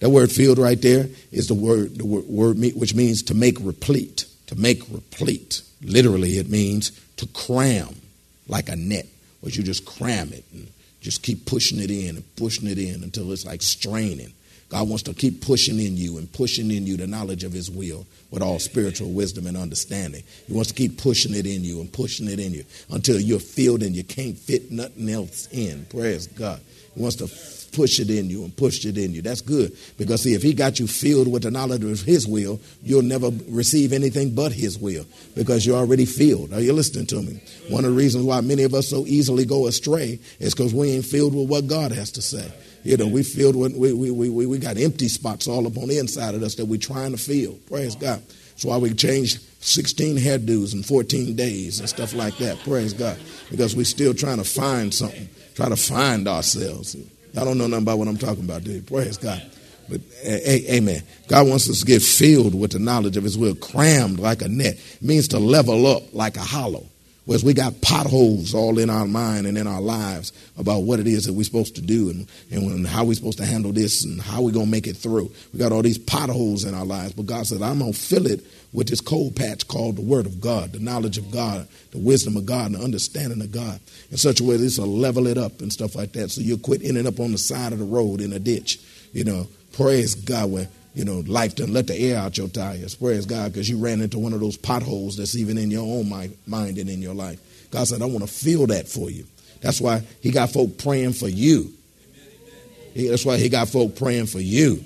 That 0.00 0.10
word 0.10 0.32
filled 0.32 0.58
right 0.58 0.80
there 0.80 1.08
is 1.30 1.48
the 1.48 1.54
word, 1.54 1.98
the 1.98 2.06
word 2.06 2.58
which 2.58 2.94
means 2.94 3.22
to 3.24 3.34
make 3.34 3.58
replete. 3.60 4.24
To 4.46 4.56
make 4.56 4.82
replete. 4.90 5.62
Literally, 5.82 6.38
it 6.38 6.48
means 6.48 6.90
to 7.16 7.26
cram 7.28 7.94
like 8.48 8.68
a 8.68 8.76
net, 8.76 9.06
where 9.40 9.52
you 9.52 9.62
just 9.62 9.84
cram 9.84 10.32
it 10.32 10.44
and 10.52 10.68
just 11.00 11.22
keep 11.22 11.46
pushing 11.46 11.78
it 11.78 11.90
in 11.90 12.16
and 12.16 12.36
pushing 12.36 12.68
it 12.68 12.78
in 12.78 13.02
until 13.02 13.30
it's 13.32 13.46
like 13.46 13.62
straining. 13.62 14.32
God 14.70 14.88
wants 14.88 15.02
to 15.04 15.14
keep 15.14 15.44
pushing 15.44 15.80
in 15.80 15.96
you 15.96 16.16
and 16.16 16.32
pushing 16.32 16.70
in 16.70 16.86
you 16.86 16.96
the 16.96 17.08
knowledge 17.08 17.42
of 17.42 17.52
His 17.52 17.68
will 17.68 18.06
with 18.30 18.40
all 18.40 18.60
spiritual 18.60 19.10
wisdom 19.10 19.48
and 19.48 19.56
understanding. 19.56 20.22
He 20.46 20.52
wants 20.52 20.70
to 20.70 20.74
keep 20.74 20.96
pushing 20.96 21.34
it 21.34 21.44
in 21.44 21.64
you 21.64 21.80
and 21.80 21.92
pushing 21.92 22.28
it 22.28 22.38
in 22.38 22.54
you 22.54 22.64
until 22.90 23.20
you're 23.20 23.40
filled 23.40 23.82
and 23.82 23.96
you 23.96 24.04
can't 24.04 24.38
fit 24.38 24.70
nothing 24.70 25.08
else 25.08 25.48
in. 25.50 25.86
Praise 25.86 26.28
God. 26.28 26.60
He 26.94 27.02
wants 27.02 27.16
to 27.16 27.26
push 27.76 27.98
it 27.98 28.10
in 28.10 28.30
you 28.30 28.44
and 28.44 28.56
push 28.56 28.84
it 28.84 28.96
in 28.96 29.12
you. 29.12 29.22
That's 29.22 29.40
good 29.40 29.76
because 29.98 30.22
see, 30.22 30.34
if 30.34 30.42
He 30.42 30.54
got 30.54 30.78
you 30.78 30.86
filled 30.86 31.30
with 31.30 31.42
the 31.42 31.50
knowledge 31.50 31.82
of 31.82 32.02
His 32.02 32.28
will, 32.28 32.60
you'll 32.80 33.02
never 33.02 33.30
receive 33.48 33.92
anything 33.92 34.36
but 34.36 34.52
His 34.52 34.78
will 34.78 35.04
because 35.34 35.66
you're 35.66 35.78
already 35.78 36.04
filled. 36.04 36.52
Are 36.52 36.60
you 36.60 36.72
listening 36.72 37.06
to 37.06 37.22
me? 37.22 37.40
One 37.70 37.84
of 37.84 37.90
the 37.90 37.96
reasons 37.96 38.24
why 38.24 38.40
many 38.40 38.62
of 38.62 38.74
us 38.74 38.88
so 38.88 39.04
easily 39.06 39.44
go 39.44 39.66
astray 39.66 40.20
is 40.38 40.54
because 40.54 40.72
we 40.72 40.92
ain't 40.92 41.06
filled 41.06 41.34
with 41.34 41.48
what 41.48 41.66
God 41.66 41.90
has 41.90 42.12
to 42.12 42.22
say. 42.22 42.52
You 42.82 42.96
know, 42.96 43.06
we 43.06 43.22
filled 43.22 43.56
with, 43.56 43.76
we, 43.76 43.92
we, 43.92 44.10
we, 44.10 44.46
we 44.46 44.58
got 44.58 44.78
empty 44.78 45.08
spots 45.08 45.46
all 45.46 45.66
up 45.66 45.76
on 45.76 45.88
the 45.88 45.98
inside 45.98 46.34
of 46.34 46.42
us 46.42 46.54
that 46.54 46.64
we're 46.64 46.78
trying 46.78 47.12
to 47.12 47.18
fill. 47.18 47.54
Praise 47.66 47.94
God. 47.94 48.22
That's 48.26 48.64
why 48.64 48.78
we 48.78 48.94
changed 48.94 49.40
16 49.62 50.16
hairdos 50.16 50.74
in 50.74 50.82
14 50.82 51.36
days 51.36 51.80
and 51.80 51.88
stuff 51.88 52.14
like 52.14 52.36
that. 52.38 52.58
Praise 52.60 52.92
God. 52.92 53.18
Because 53.50 53.76
we're 53.76 53.84
still 53.84 54.14
trying 54.14 54.38
to 54.38 54.44
find 54.44 54.92
something, 54.92 55.28
trying 55.54 55.70
to 55.70 55.76
find 55.76 56.26
ourselves. 56.26 56.96
I 57.38 57.44
don't 57.44 57.58
know 57.58 57.66
nothing 57.66 57.84
about 57.84 57.98
what 57.98 58.08
I'm 58.08 58.16
talking 58.16 58.44
about, 58.44 58.64
do 58.64 58.72
you? 58.72 58.82
Praise 58.82 59.18
God. 59.18 59.42
But 59.88 60.00
a- 60.24 60.76
amen. 60.76 61.02
God 61.28 61.48
wants 61.48 61.68
us 61.68 61.80
to 61.80 61.86
get 61.86 62.02
filled 62.02 62.58
with 62.58 62.72
the 62.72 62.78
knowledge 62.78 63.16
of 63.16 63.24
His 63.24 63.36
will, 63.36 63.54
crammed 63.56 64.18
like 64.18 64.40
a 64.40 64.48
net. 64.48 64.74
It 64.74 65.02
means 65.02 65.28
to 65.28 65.38
level 65.38 65.86
up 65.86 66.14
like 66.14 66.36
a 66.36 66.42
hollow. 66.42 66.86
Whereas 67.26 67.44
we 67.44 67.54
got 67.54 67.80
potholes 67.80 68.54
all 68.54 68.78
in 68.78 68.88
our 68.88 69.06
mind 69.06 69.46
and 69.46 69.58
in 69.58 69.66
our 69.66 69.80
lives 69.80 70.32
about 70.58 70.80
what 70.80 71.00
it 71.00 71.06
is 71.06 71.26
that 71.26 71.34
we're 71.34 71.44
supposed 71.44 71.76
to 71.76 71.82
do 71.82 72.10
and, 72.10 72.26
and 72.50 72.86
how 72.86 73.04
we're 73.04 73.14
supposed 73.14 73.38
to 73.38 73.46
handle 73.46 73.72
this 73.72 74.04
and 74.04 74.20
how 74.20 74.42
we're 74.42 74.52
going 74.52 74.66
to 74.66 74.70
make 74.70 74.86
it 74.86 74.96
through. 74.96 75.30
We 75.52 75.58
got 75.58 75.70
all 75.70 75.82
these 75.82 75.98
potholes 75.98 76.64
in 76.64 76.74
our 76.74 76.84
lives. 76.84 77.12
But 77.12 77.26
God 77.26 77.46
said, 77.46 77.62
I'm 77.62 77.78
going 77.78 77.92
to 77.92 77.98
fill 77.98 78.26
it 78.26 78.44
with 78.72 78.88
this 78.88 79.00
cold 79.00 79.36
patch 79.36 79.68
called 79.68 79.96
the 79.96 80.02
Word 80.02 80.26
of 80.26 80.40
God, 80.40 80.72
the 80.72 80.80
knowledge 80.80 81.18
of 81.18 81.30
God, 81.30 81.68
the 81.90 81.98
wisdom 81.98 82.36
of 82.36 82.46
God, 82.46 82.66
and 82.66 82.76
the 82.76 82.84
understanding 82.84 83.42
of 83.42 83.52
God 83.52 83.80
in 84.10 84.16
such 84.16 84.40
a 84.40 84.44
way 84.44 84.56
that 84.56 84.62
this 84.62 84.78
will 84.78 84.86
level 84.86 85.26
it 85.26 85.36
up 85.36 85.60
and 85.60 85.72
stuff 85.72 85.94
like 85.94 86.12
that. 86.12 86.30
So 86.30 86.40
you'll 86.40 86.58
quit 86.58 86.82
ending 86.82 87.06
up 87.06 87.20
on 87.20 87.32
the 87.32 87.38
side 87.38 87.72
of 87.72 87.78
the 87.78 87.84
road 87.84 88.20
in 88.20 88.32
a 88.32 88.38
ditch. 88.38 88.80
You 89.12 89.24
know, 89.24 89.48
praise 89.72 90.14
God 90.14 90.50
where, 90.50 90.68
you 91.00 91.06
know, 91.06 91.20
life 91.20 91.56
doesn't 91.56 91.72
let 91.72 91.86
the 91.86 91.98
air 91.98 92.18
out 92.18 92.36
your 92.36 92.48
tires. 92.48 92.94
Praise 92.94 93.24
God 93.24 93.54
because 93.54 93.70
you 93.70 93.78
ran 93.78 94.02
into 94.02 94.18
one 94.18 94.34
of 94.34 94.40
those 94.40 94.58
potholes 94.58 95.16
that's 95.16 95.34
even 95.34 95.56
in 95.56 95.70
your 95.70 95.80
own 95.80 96.10
mind 96.10 96.76
and 96.76 96.90
in 96.90 97.00
your 97.00 97.14
life. 97.14 97.40
God 97.70 97.88
said, 97.88 98.02
I 98.02 98.04
want 98.04 98.20
to 98.20 98.26
fill 98.26 98.66
that 98.66 98.86
for 98.86 99.10
you. 99.10 99.24
That's 99.62 99.80
why 99.80 100.02
He 100.20 100.30
got 100.30 100.50
folk 100.50 100.76
praying 100.76 101.14
for 101.14 101.26
you. 101.26 101.72
That's 102.94 103.24
why 103.24 103.38
He 103.38 103.48
got 103.48 103.70
folk 103.70 103.96
praying 103.96 104.26
for 104.26 104.40
you. 104.40 104.84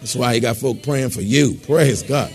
That's 0.00 0.16
why 0.16 0.34
He 0.34 0.40
got 0.40 0.56
folk 0.56 0.82
praying 0.82 1.10
for 1.10 1.22
you. 1.22 1.54
Praise 1.64 2.02
God. 2.02 2.32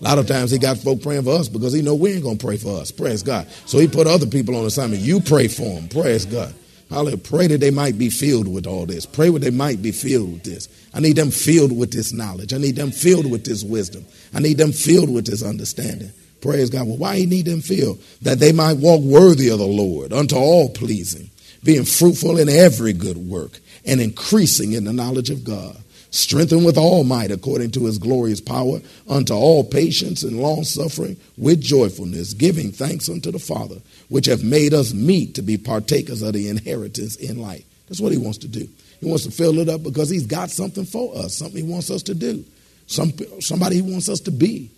A 0.00 0.04
lot 0.04 0.16
of 0.16 0.26
times 0.26 0.50
he 0.50 0.58
got 0.58 0.78
folk 0.78 1.02
praying 1.02 1.24
for 1.24 1.32
us 1.38 1.48
because 1.48 1.74
he 1.74 1.82
know 1.82 1.94
we 1.94 2.12
ain't 2.12 2.22
gonna 2.22 2.38
pray 2.38 2.56
for 2.56 2.80
us. 2.80 2.90
Praise 2.90 3.22
God. 3.22 3.48
So 3.66 3.78
he 3.80 3.88
put 3.88 4.06
other 4.06 4.26
people 4.26 4.56
on 4.56 4.64
assignment. 4.64 5.02
You 5.02 5.20
pray 5.20 5.48
for 5.48 5.64
them. 5.64 5.88
Praise 5.88 6.24
God. 6.24 6.54
Hallelujah. 6.90 7.18
Pray 7.18 7.46
that 7.48 7.60
they 7.60 7.70
might 7.70 7.98
be 7.98 8.08
filled 8.08 8.48
with 8.48 8.66
all 8.66 8.86
this. 8.86 9.04
Pray 9.04 9.28
that 9.30 9.40
they 9.40 9.50
might 9.50 9.82
be 9.82 9.92
filled 9.92 10.32
with 10.32 10.44
this. 10.44 10.68
I 10.94 11.00
need 11.00 11.16
them 11.16 11.30
filled 11.30 11.76
with 11.76 11.92
this 11.92 12.12
knowledge. 12.12 12.54
I 12.54 12.58
need 12.58 12.76
them 12.76 12.90
filled 12.90 13.30
with 13.30 13.44
this 13.44 13.62
wisdom. 13.62 14.06
I 14.32 14.40
need 14.40 14.56
them 14.56 14.72
filled 14.72 15.12
with 15.12 15.26
this 15.26 15.42
understanding. 15.42 16.10
Praise 16.40 16.70
God. 16.70 16.86
Well, 16.86 16.96
why 16.96 17.16
he 17.16 17.26
need 17.26 17.46
them 17.46 17.60
filled? 17.60 18.02
That 18.22 18.38
they 18.38 18.52
might 18.52 18.78
walk 18.78 19.02
worthy 19.02 19.48
of 19.48 19.58
the 19.58 19.66
Lord, 19.66 20.12
unto 20.12 20.36
all 20.36 20.70
pleasing, 20.70 21.30
being 21.62 21.84
fruitful 21.84 22.38
in 22.38 22.48
every 22.48 22.92
good 22.92 23.18
work, 23.18 23.60
and 23.84 24.00
increasing 24.00 24.72
in 24.72 24.84
the 24.84 24.92
knowledge 24.92 25.30
of 25.30 25.44
God 25.44 25.76
strengthened 26.10 26.64
with 26.64 26.78
all 26.78 27.04
might 27.04 27.30
according 27.30 27.70
to 27.72 27.86
his 27.86 27.98
glorious 27.98 28.40
power, 28.40 28.80
unto 29.08 29.34
all 29.34 29.64
patience 29.64 30.22
and 30.22 30.40
long 30.40 30.64
suffering 30.64 31.16
with 31.36 31.60
joyfulness, 31.60 32.32
giving 32.32 32.72
thanks 32.72 33.08
unto 33.08 33.30
the 33.30 33.38
Father, 33.38 33.76
which 34.08 34.26
have 34.26 34.42
made 34.42 34.72
us 34.72 34.92
meet 34.92 35.34
to 35.34 35.42
be 35.42 35.58
partakers 35.58 36.22
of 36.22 36.32
the 36.32 36.48
inheritance 36.48 37.16
in 37.16 37.40
light. 37.40 37.64
That's 37.88 38.00
what 38.00 38.12
he 38.12 38.18
wants 38.18 38.38
to 38.38 38.48
do. 38.48 38.68
He 39.00 39.06
wants 39.06 39.24
to 39.24 39.30
fill 39.30 39.58
it 39.58 39.68
up 39.68 39.82
because 39.82 40.10
he's 40.10 40.26
got 40.26 40.50
something 40.50 40.84
for 40.84 41.16
us, 41.16 41.36
something 41.36 41.64
he 41.64 41.70
wants 41.70 41.90
us 41.90 42.02
to 42.04 42.14
do, 42.14 42.44
some, 42.86 43.12
somebody 43.40 43.76
he 43.76 43.82
wants 43.82 44.08
us 44.08 44.20
to 44.20 44.30
be, 44.30 44.70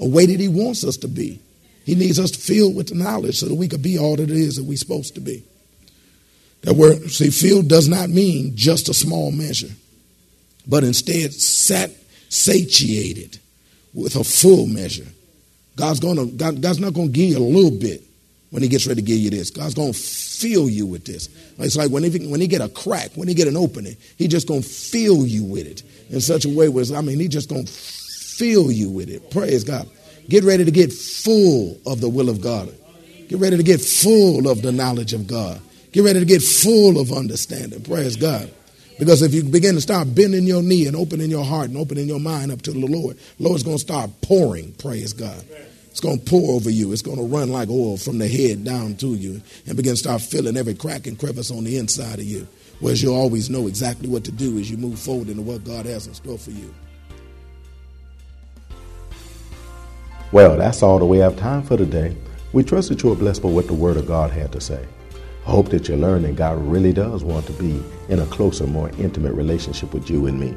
a 0.00 0.08
way 0.08 0.26
that 0.26 0.40
he 0.40 0.48
wants 0.48 0.84
us 0.84 0.96
to 0.98 1.08
be. 1.08 1.40
He 1.84 1.94
needs 1.94 2.18
us 2.18 2.30
to 2.32 2.38
fill 2.38 2.72
with 2.72 2.88
the 2.88 2.94
knowledge 2.94 3.38
so 3.38 3.46
that 3.46 3.54
we 3.54 3.68
could 3.68 3.82
be 3.82 3.98
all 3.98 4.16
that 4.16 4.30
it 4.30 4.36
is 4.36 4.56
that 4.56 4.64
we're 4.64 4.76
supposed 4.76 5.14
to 5.14 5.20
be. 5.20 5.42
That 6.62 6.74
word, 6.74 7.10
see, 7.10 7.30
filled 7.30 7.68
does 7.68 7.88
not 7.88 8.10
mean 8.10 8.56
just 8.56 8.88
a 8.88 8.94
small 8.94 9.30
measure 9.30 9.70
but 10.68 10.84
instead 10.84 11.32
sat 11.32 11.90
satiated 12.28 13.38
with 13.94 14.16
a 14.16 14.24
full 14.24 14.66
measure. 14.66 15.06
God's 15.76 16.00
gonna 16.00 16.26
God, 16.26 16.60
God's 16.60 16.80
not 16.80 16.92
gonna 16.92 17.08
give 17.08 17.30
you 17.30 17.38
a 17.38 17.40
little 17.40 17.70
bit 17.70 18.02
when 18.50 18.62
he 18.62 18.68
gets 18.68 18.86
ready 18.86 19.00
to 19.00 19.06
give 19.06 19.18
you 19.18 19.30
this. 19.30 19.50
God's 19.50 19.74
gonna 19.74 19.92
fill 19.92 20.68
you 20.68 20.86
with 20.86 21.04
this. 21.04 21.28
It's 21.58 21.76
like 21.76 21.90
when 21.90 22.02
he 22.02 22.26
when 22.28 22.40
he 22.40 22.46
get 22.46 22.60
a 22.60 22.68
crack, 22.68 23.12
when 23.14 23.28
he 23.28 23.34
get 23.34 23.48
an 23.48 23.56
opening, 23.56 23.96
he 24.16 24.28
just 24.28 24.46
gonna 24.46 24.62
fill 24.62 25.26
you 25.26 25.44
with 25.44 25.66
it 25.66 25.82
in 26.10 26.20
such 26.20 26.44
a 26.44 26.48
way 26.48 26.68
where 26.68 26.84
I 26.94 27.00
mean 27.00 27.18
he 27.18 27.28
just 27.28 27.48
gonna 27.48 27.66
fill 27.66 28.70
you 28.70 28.90
with 28.90 29.08
it. 29.08 29.30
Praise 29.30 29.64
God. 29.64 29.88
Get 30.28 30.44
ready 30.44 30.64
to 30.64 30.70
get 30.70 30.92
full 30.92 31.80
of 31.86 32.00
the 32.00 32.08
will 32.08 32.28
of 32.28 32.40
God. 32.40 32.74
Get 33.28 33.38
ready 33.38 33.56
to 33.56 33.62
get 33.62 33.80
full 33.80 34.48
of 34.48 34.62
the 34.62 34.72
knowledge 34.72 35.12
of 35.12 35.26
God. 35.26 35.60
Get 35.92 36.04
ready 36.04 36.20
to 36.20 36.26
get 36.26 36.42
full 36.42 36.98
of 36.98 37.12
understanding. 37.12 37.82
Praise 37.82 38.16
God. 38.16 38.50
Because 38.98 39.22
if 39.22 39.32
you 39.32 39.44
begin 39.44 39.76
to 39.76 39.80
start 39.80 40.14
bending 40.14 40.44
your 40.44 40.62
knee 40.62 40.86
and 40.86 40.96
opening 40.96 41.30
your 41.30 41.44
heart 41.44 41.68
and 41.68 41.76
opening 41.76 42.08
your 42.08 42.18
mind 42.18 42.50
up 42.50 42.62
to 42.62 42.72
the 42.72 42.78
Lord, 42.78 43.16
the 43.16 43.44
Lord's 43.44 43.62
going 43.62 43.76
to 43.76 43.82
start 43.82 44.10
pouring, 44.22 44.72
praise 44.72 45.12
God. 45.12 45.44
It's 45.90 46.00
going 46.00 46.18
to 46.18 46.24
pour 46.24 46.54
over 46.54 46.70
you. 46.70 46.92
It's 46.92 47.02
going 47.02 47.16
to 47.16 47.24
run 47.24 47.50
like 47.50 47.68
oil 47.68 47.96
from 47.96 48.18
the 48.18 48.28
head 48.28 48.64
down 48.64 48.96
to 48.96 49.14
you 49.14 49.40
and 49.66 49.76
begin 49.76 49.94
to 49.94 49.96
start 49.96 50.20
filling 50.20 50.56
every 50.56 50.74
crack 50.74 51.06
and 51.06 51.18
crevice 51.18 51.50
on 51.50 51.64
the 51.64 51.76
inside 51.76 52.18
of 52.18 52.24
you. 52.24 52.46
Whereas 52.80 53.02
you'll 53.02 53.16
always 53.16 53.50
know 53.50 53.66
exactly 53.66 54.08
what 54.08 54.24
to 54.24 54.32
do 54.32 54.58
as 54.58 54.70
you 54.70 54.76
move 54.76 54.98
forward 54.98 55.28
into 55.28 55.42
what 55.42 55.64
God 55.64 55.86
has 55.86 56.06
in 56.06 56.14
store 56.14 56.38
for 56.38 56.50
you. 56.50 56.72
Well, 60.30 60.56
that's 60.56 60.82
all 60.82 60.98
that 60.98 61.06
we 61.06 61.18
have 61.18 61.36
time 61.36 61.62
for 61.62 61.76
today. 61.76 62.16
We 62.52 62.62
trust 62.62 62.90
that 62.90 63.02
you 63.02 63.12
are 63.12 63.16
blessed 63.16 63.42
by 63.42 63.48
what 63.48 63.66
the 63.66 63.74
Word 63.74 63.96
of 63.96 64.06
God 64.06 64.30
had 64.30 64.52
to 64.52 64.60
say. 64.60 64.84
I 65.48 65.50
hope 65.50 65.70
that 65.70 65.88
you 65.88 65.96
learn 65.96 66.24
that 66.24 66.36
God 66.36 66.58
really 66.58 66.92
does 66.92 67.24
want 67.24 67.46
to 67.46 67.54
be 67.54 67.82
in 68.10 68.18
a 68.18 68.26
closer, 68.26 68.66
more 68.66 68.90
intimate 68.98 69.32
relationship 69.32 69.94
with 69.94 70.10
you 70.10 70.26
and 70.26 70.38
me. 70.38 70.54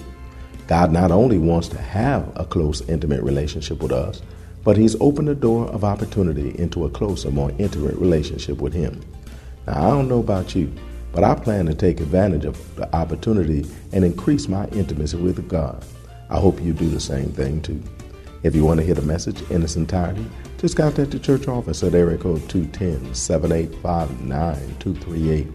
God 0.67 0.91
not 0.91 1.11
only 1.11 1.37
wants 1.37 1.69
to 1.69 1.77
have 1.77 2.29
a 2.35 2.43
close, 2.43 2.81
intimate 2.89 3.23
relationship 3.23 3.81
with 3.81 3.93
us, 3.93 4.21
but 4.65 4.75
He's 4.75 4.99
opened 4.99 5.29
the 5.29 5.35
door 5.35 5.67
of 5.67 5.85
opportunity 5.85 6.59
into 6.59 6.83
a 6.83 6.89
closer, 6.89 7.31
more 7.31 7.53
intimate 7.57 7.95
relationship 7.95 8.57
with 8.57 8.73
Him. 8.73 8.99
Now, 9.65 9.81
I 9.81 9.89
don't 9.91 10.09
know 10.09 10.19
about 10.19 10.55
you, 10.55 10.69
but 11.13 11.23
I 11.23 11.35
plan 11.35 11.67
to 11.67 11.73
take 11.73 12.01
advantage 12.01 12.43
of 12.43 12.75
the 12.75 12.93
opportunity 12.93 13.65
and 13.93 14.03
increase 14.03 14.49
my 14.49 14.67
intimacy 14.67 15.15
with 15.15 15.47
God. 15.47 15.85
I 16.29 16.37
hope 16.37 16.61
you 16.61 16.73
do 16.73 16.89
the 16.89 16.99
same 16.99 17.29
thing 17.29 17.61
too. 17.61 17.81
If 18.43 18.55
you 18.55 18.65
want 18.65 18.81
to 18.81 18.85
hear 18.85 18.95
the 18.95 19.03
message 19.03 19.41
in 19.51 19.63
its 19.63 19.77
entirety, 19.77 20.25
just 20.61 20.77
contact 20.77 21.09
the 21.09 21.17
church 21.17 21.47
office 21.47 21.81
at 21.81 21.95
area 21.95 22.19
code 22.19 22.47
210 22.47 23.15
785 23.15 24.21
9238. 24.21 25.47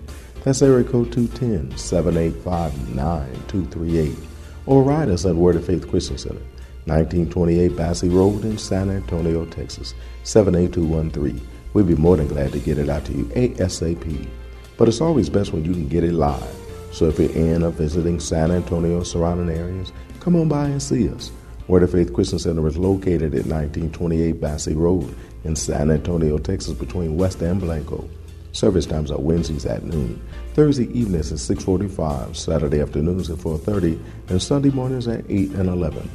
That's 0.43 0.63
area 0.63 0.83
code 0.83 1.13
210 1.13 1.79
785 1.79 2.95
9238. 2.97 4.19
Or 4.67 4.83
write 4.83 5.09
us 5.09 5.25
at 5.25 5.37
Word 5.37 5.55
of 5.55 5.65
Faith 5.65 5.89
Christian 5.89 6.19
Center, 6.19 6.43
1928 6.87 7.77
Basse 7.77 8.03
Road 8.03 8.45
in 8.45 8.59
San 8.59 8.91
Antonio, 8.91 9.47
Texas, 9.47 9.95
78213. 10.25 11.41
We'd 11.73 11.87
be 11.87 11.95
more 11.95 12.17
than 12.17 12.27
glad 12.27 12.51
to 12.51 12.59
get 12.59 12.79
it 12.79 12.89
out 12.89 13.05
to 13.05 13.13
you 13.13 13.27
ASAP. 13.27 14.29
But 14.77 14.89
it's 14.89 15.01
always 15.01 15.31
best 15.31 15.53
when 15.53 15.65
you 15.65 15.73
can 15.73 15.87
get 15.87 16.03
it 16.03 16.15
live. 16.15 16.43
So 16.91 17.05
if 17.07 17.21
you're 17.21 17.31
in 17.31 17.63
or 17.63 17.71
visiting 17.71 18.19
San 18.19 18.51
Antonio 18.51 19.05
surrounding 19.05 19.57
areas, 19.57 19.93
come 20.19 20.35
on 20.35 20.49
by 20.49 20.67
and 20.67 20.83
see 20.83 21.09
us. 21.09 21.31
Word 21.69 21.83
of 21.83 21.91
Faith 21.91 22.15
Christian 22.15 22.39
Center 22.39 22.65
is 22.69 22.79
located 22.79 23.35
at 23.35 23.45
1928 23.45 24.41
Basse 24.41 24.69
Road 24.69 25.13
in 25.43 25.57
San 25.57 25.91
Antonio, 25.91 26.39
Texas, 26.39 26.75
between 26.75 27.17
West 27.17 27.43
and 27.43 27.61
Blanco. 27.61 28.09
Service 28.53 28.87
times 28.87 29.11
are 29.11 29.19
Wednesdays 29.19 29.67
at 29.67 29.83
noon, 29.83 30.23
Thursday 30.55 30.85
evenings 30.97 31.33
at 31.33 31.41
6:45, 31.41 32.37
Saturday 32.37 32.81
afternoons 32.81 33.31
at 33.31 33.39
4:30, 33.39 33.99
and 34.29 34.41
Sunday 34.41 34.71
mornings 34.71 35.09
at 35.09 35.25
8 35.29 35.51
and 35.55 35.69
11. 35.69 36.09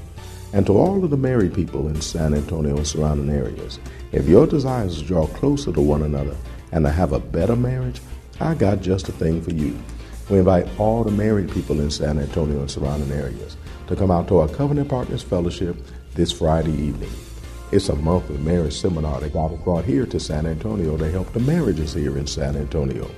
And 0.54 0.66
to 0.68 0.78
all 0.78 1.04
of 1.04 1.10
the 1.10 1.18
married 1.18 1.54
people 1.54 1.90
in 1.90 2.00
San 2.00 2.34
Antonio 2.34 2.78
and 2.78 2.88
surrounding 2.88 3.30
areas, 3.30 3.78
if 4.14 4.30
your 4.30 4.48
desire 4.48 4.88
is 4.88 5.00
to 5.00 5.04
draw 5.04 5.28
closer 5.28 5.74
to 5.74 5.82
one 5.82 6.04
another 6.04 6.38
and 6.72 6.86
to 6.86 6.92
have 6.92 7.12
a 7.12 7.20
better 7.20 7.58
marriage, 7.58 8.02
I 8.40 8.54
got 8.54 8.82
just 8.82 9.10
a 9.10 9.12
thing 9.12 9.42
for 9.42 9.52
you. 9.52 9.78
We 10.30 10.40
invite 10.40 10.70
all 10.80 11.04
the 11.04 11.12
married 11.12 11.52
people 11.52 11.82
in 11.82 11.92
San 11.92 12.20
Antonio 12.20 12.62
and 12.62 12.72
surrounding 12.72 13.12
areas 13.12 13.58
to 13.92 13.98
come 13.98 14.10
out 14.10 14.26
to 14.30 14.38
our 14.38 14.48
Covenant 14.48 14.88
Partners 14.88 15.22
Fellowship 15.22 15.76
this 16.16 16.32
Friday 16.32 16.72
evening. 16.72 17.12
It's 17.74 17.90
a 17.90 17.96
monthly 17.98 18.38
marriage 18.38 18.80
seminar 18.80 19.20
that 19.20 19.34
God 19.34 19.62
brought 19.66 19.84
here 19.84 20.06
to 20.06 20.18
San 20.18 20.46
Antonio 20.46 20.96
to 20.96 21.12
help 21.12 21.34
the 21.34 21.42
marriages 21.42 21.94
here 21.94 22.18
in 22.18 22.26
San 22.26 22.56
Antonio. 22.56 23.12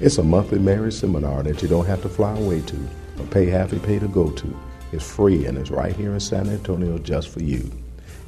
It's 0.00 0.16
a 0.16 0.22
monthly 0.22 0.58
marriage 0.58 0.94
seminar 0.94 1.42
that 1.42 1.60
you 1.60 1.68
don't 1.68 1.84
have 1.84 2.00
to 2.02 2.08
fly 2.08 2.38
away 2.38 2.62
to 2.62 2.76
or 3.18 3.26
pay 3.26 3.44
half 3.46 3.74
a 3.74 3.78
pay 3.78 3.98
to 3.98 4.08
go 4.08 4.30
to. 4.30 4.60
It's 4.92 5.06
free 5.06 5.44
and 5.44 5.58
it's 5.58 5.70
right 5.70 5.94
here 5.94 6.14
in 6.14 6.20
San 6.20 6.48
Antonio 6.48 6.96
just 6.96 7.28
for 7.28 7.42
you. 7.42 7.70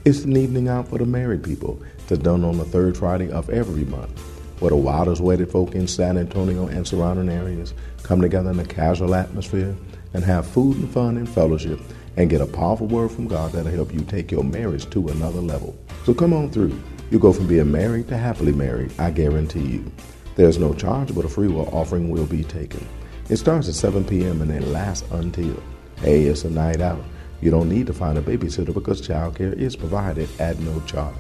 It's 0.05 0.25
an 0.25 0.37
evening 0.37 0.69
out 0.69 0.89
for 0.89 0.99
the 0.99 1.07
married 1.07 1.45
people 1.45 1.81
that's 2.09 2.23
done 2.23 2.45
on 2.45 2.59
the 2.59 2.67
third 2.67 2.99
Friday 2.99 3.31
of 3.31 3.49
every 3.49 3.87
month, 3.87 4.21
where 4.61 4.71
the 4.71 4.77
wildest 4.77 5.23
wedded 5.23 5.51
folk 5.51 5.75
in 5.75 5.89
San 5.89 6.19
Antonio 6.19 6.67
and 6.67 6.87
surrounding 6.87 7.31
areas 7.31 7.73
come 8.03 8.21
together 8.21 8.51
in 8.51 8.61
a 8.61 8.67
casual 8.67 9.15
atmosphere 9.15 9.75
and 10.15 10.25
have 10.25 10.47
food 10.47 10.77
and 10.77 10.91
fun 10.91 11.17
and 11.17 11.29
fellowship 11.29 11.81
and 12.17 12.31
get 12.31 12.41
a 12.41 12.47
powerful 12.47 12.87
word 12.87 13.11
from 13.11 13.29
God 13.29 13.53
that'll 13.53 13.73
help 13.73 13.93
you 13.93 14.01
take 14.01 14.31
your 14.31 14.45
marriage 14.45 14.89
to 14.91 15.09
another 15.09 15.41
level. 15.41 15.77
So 16.05 16.15
come 16.15 16.33
on 16.33 16.51
through. 16.51 16.81
You'll 17.11 17.21
go 17.21 17.33
from 17.33 17.47
being 17.47 17.71
married 17.71 18.09
to 18.09 18.17
happily 18.17 18.53
married, 18.53 18.93
I 18.99 19.11
guarantee 19.11 19.67
you. 19.67 19.93
There's 20.35 20.59
no 20.59 20.75
charge, 20.75 21.15
but 21.15 21.25
a 21.25 21.29
free 21.29 21.49
will 21.49 21.69
offering 21.75 22.11
will 22.11 22.27
be 22.27 22.45
taken. 22.45 22.87
It 23.29 23.37
starts 23.37 23.69
at 23.69 23.75
7 23.75 24.05
p.m. 24.05 24.43
and 24.43 24.51
it 24.51 24.63
lasts 24.69 25.09
until. 25.13 25.63
Hey, 25.99 26.25
it's 26.25 26.45
a 26.45 26.51
night 26.51 26.81
out. 26.81 27.03
You 27.41 27.51
don't 27.51 27.69
need 27.69 27.87
to 27.87 27.93
find 27.93 28.19
a 28.19 28.23
babysitter 28.23 28.73
because 28.73 29.07
childcare 29.07 29.53
is 29.55 29.77
provided 29.77 30.29
at 30.41 30.59
no 30.61 30.81
charge. 30.81 31.15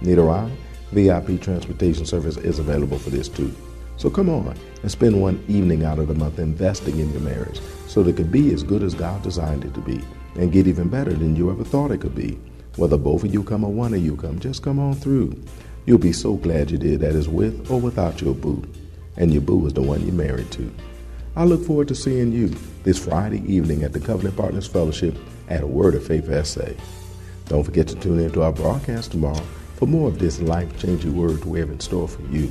Need 0.00 0.18
a 0.18 0.22
ride? 0.22 0.52
VIP 0.92 1.40
transportation 1.40 2.04
service 2.04 2.36
is 2.36 2.58
available 2.58 2.98
for 2.98 3.10
this 3.10 3.28
too. 3.28 3.54
So 4.02 4.10
come 4.10 4.28
on 4.28 4.58
and 4.82 4.90
spend 4.90 5.22
one 5.22 5.44
evening 5.46 5.84
out 5.84 6.00
of 6.00 6.08
the 6.08 6.14
month 6.16 6.40
investing 6.40 6.98
in 6.98 7.12
your 7.12 7.20
marriage 7.20 7.60
so 7.86 8.02
that 8.02 8.10
it 8.10 8.16
could 8.16 8.32
be 8.32 8.52
as 8.52 8.64
good 8.64 8.82
as 8.82 8.94
God 8.94 9.22
designed 9.22 9.64
it 9.64 9.74
to 9.74 9.80
be 9.80 10.02
and 10.34 10.50
get 10.50 10.66
even 10.66 10.88
better 10.88 11.12
than 11.12 11.36
you 11.36 11.52
ever 11.52 11.62
thought 11.62 11.92
it 11.92 12.00
could 12.00 12.16
be. 12.16 12.36
Whether 12.74 12.98
both 12.98 13.22
of 13.22 13.32
you 13.32 13.44
come 13.44 13.62
or 13.62 13.70
one 13.70 13.94
of 13.94 14.04
you 14.04 14.16
come, 14.16 14.40
just 14.40 14.64
come 14.64 14.80
on 14.80 14.94
through. 14.94 15.40
You'll 15.86 15.98
be 15.98 16.12
so 16.12 16.34
glad 16.34 16.72
you 16.72 16.78
did 16.78 16.98
that 16.98 17.14
is 17.14 17.28
with 17.28 17.70
or 17.70 17.80
without 17.80 18.20
your 18.20 18.34
boo. 18.34 18.64
And 19.16 19.32
your 19.32 19.42
boo 19.42 19.64
is 19.68 19.72
the 19.72 19.82
one 19.82 20.04
you're 20.04 20.12
married 20.12 20.50
to. 20.50 20.74
I 21.36 21.44
look 21.44 21.64
forward 21.64 21.86
to 21.86 21.94
seeing 21.94 22.32
you 22.32 22.48
this 22.82 22.98
Friday 22.98 23.44
evening 23.46 23.84
at 23.84 23.92
the 23.92 24.00
Covenant 24.00 24.36
Partners 24.36 24.66
Fellowship 24.66 25.16
at 25.48 25.62
a 25.62 25.66
Word 25.68 25.94
of 25.94 26.04
Faith 26.04 26.26
SA. 26.44 26.70
Don't 27.46 27.62
forget 27.62 27.86
to 27.86 27.94
tune 27.94 28.18
in 28.18 28.32
to 28.32 28.42
our 28.42 28.52
broadcast 28.52 29.12
tomorrow 29.12 29.46
for 29.76 29.86
more 29.86 30.08
of 30.08 30.18
this 30.18 30.40
life 30.40 30.76
changing 30.76 31.16
word 31.16 31.44
we 31.44 31.60
have 31.60 31.70
in 31.70 31.78
store 31.78 32.08
for 32.08 32.22
you. 32.22 32.50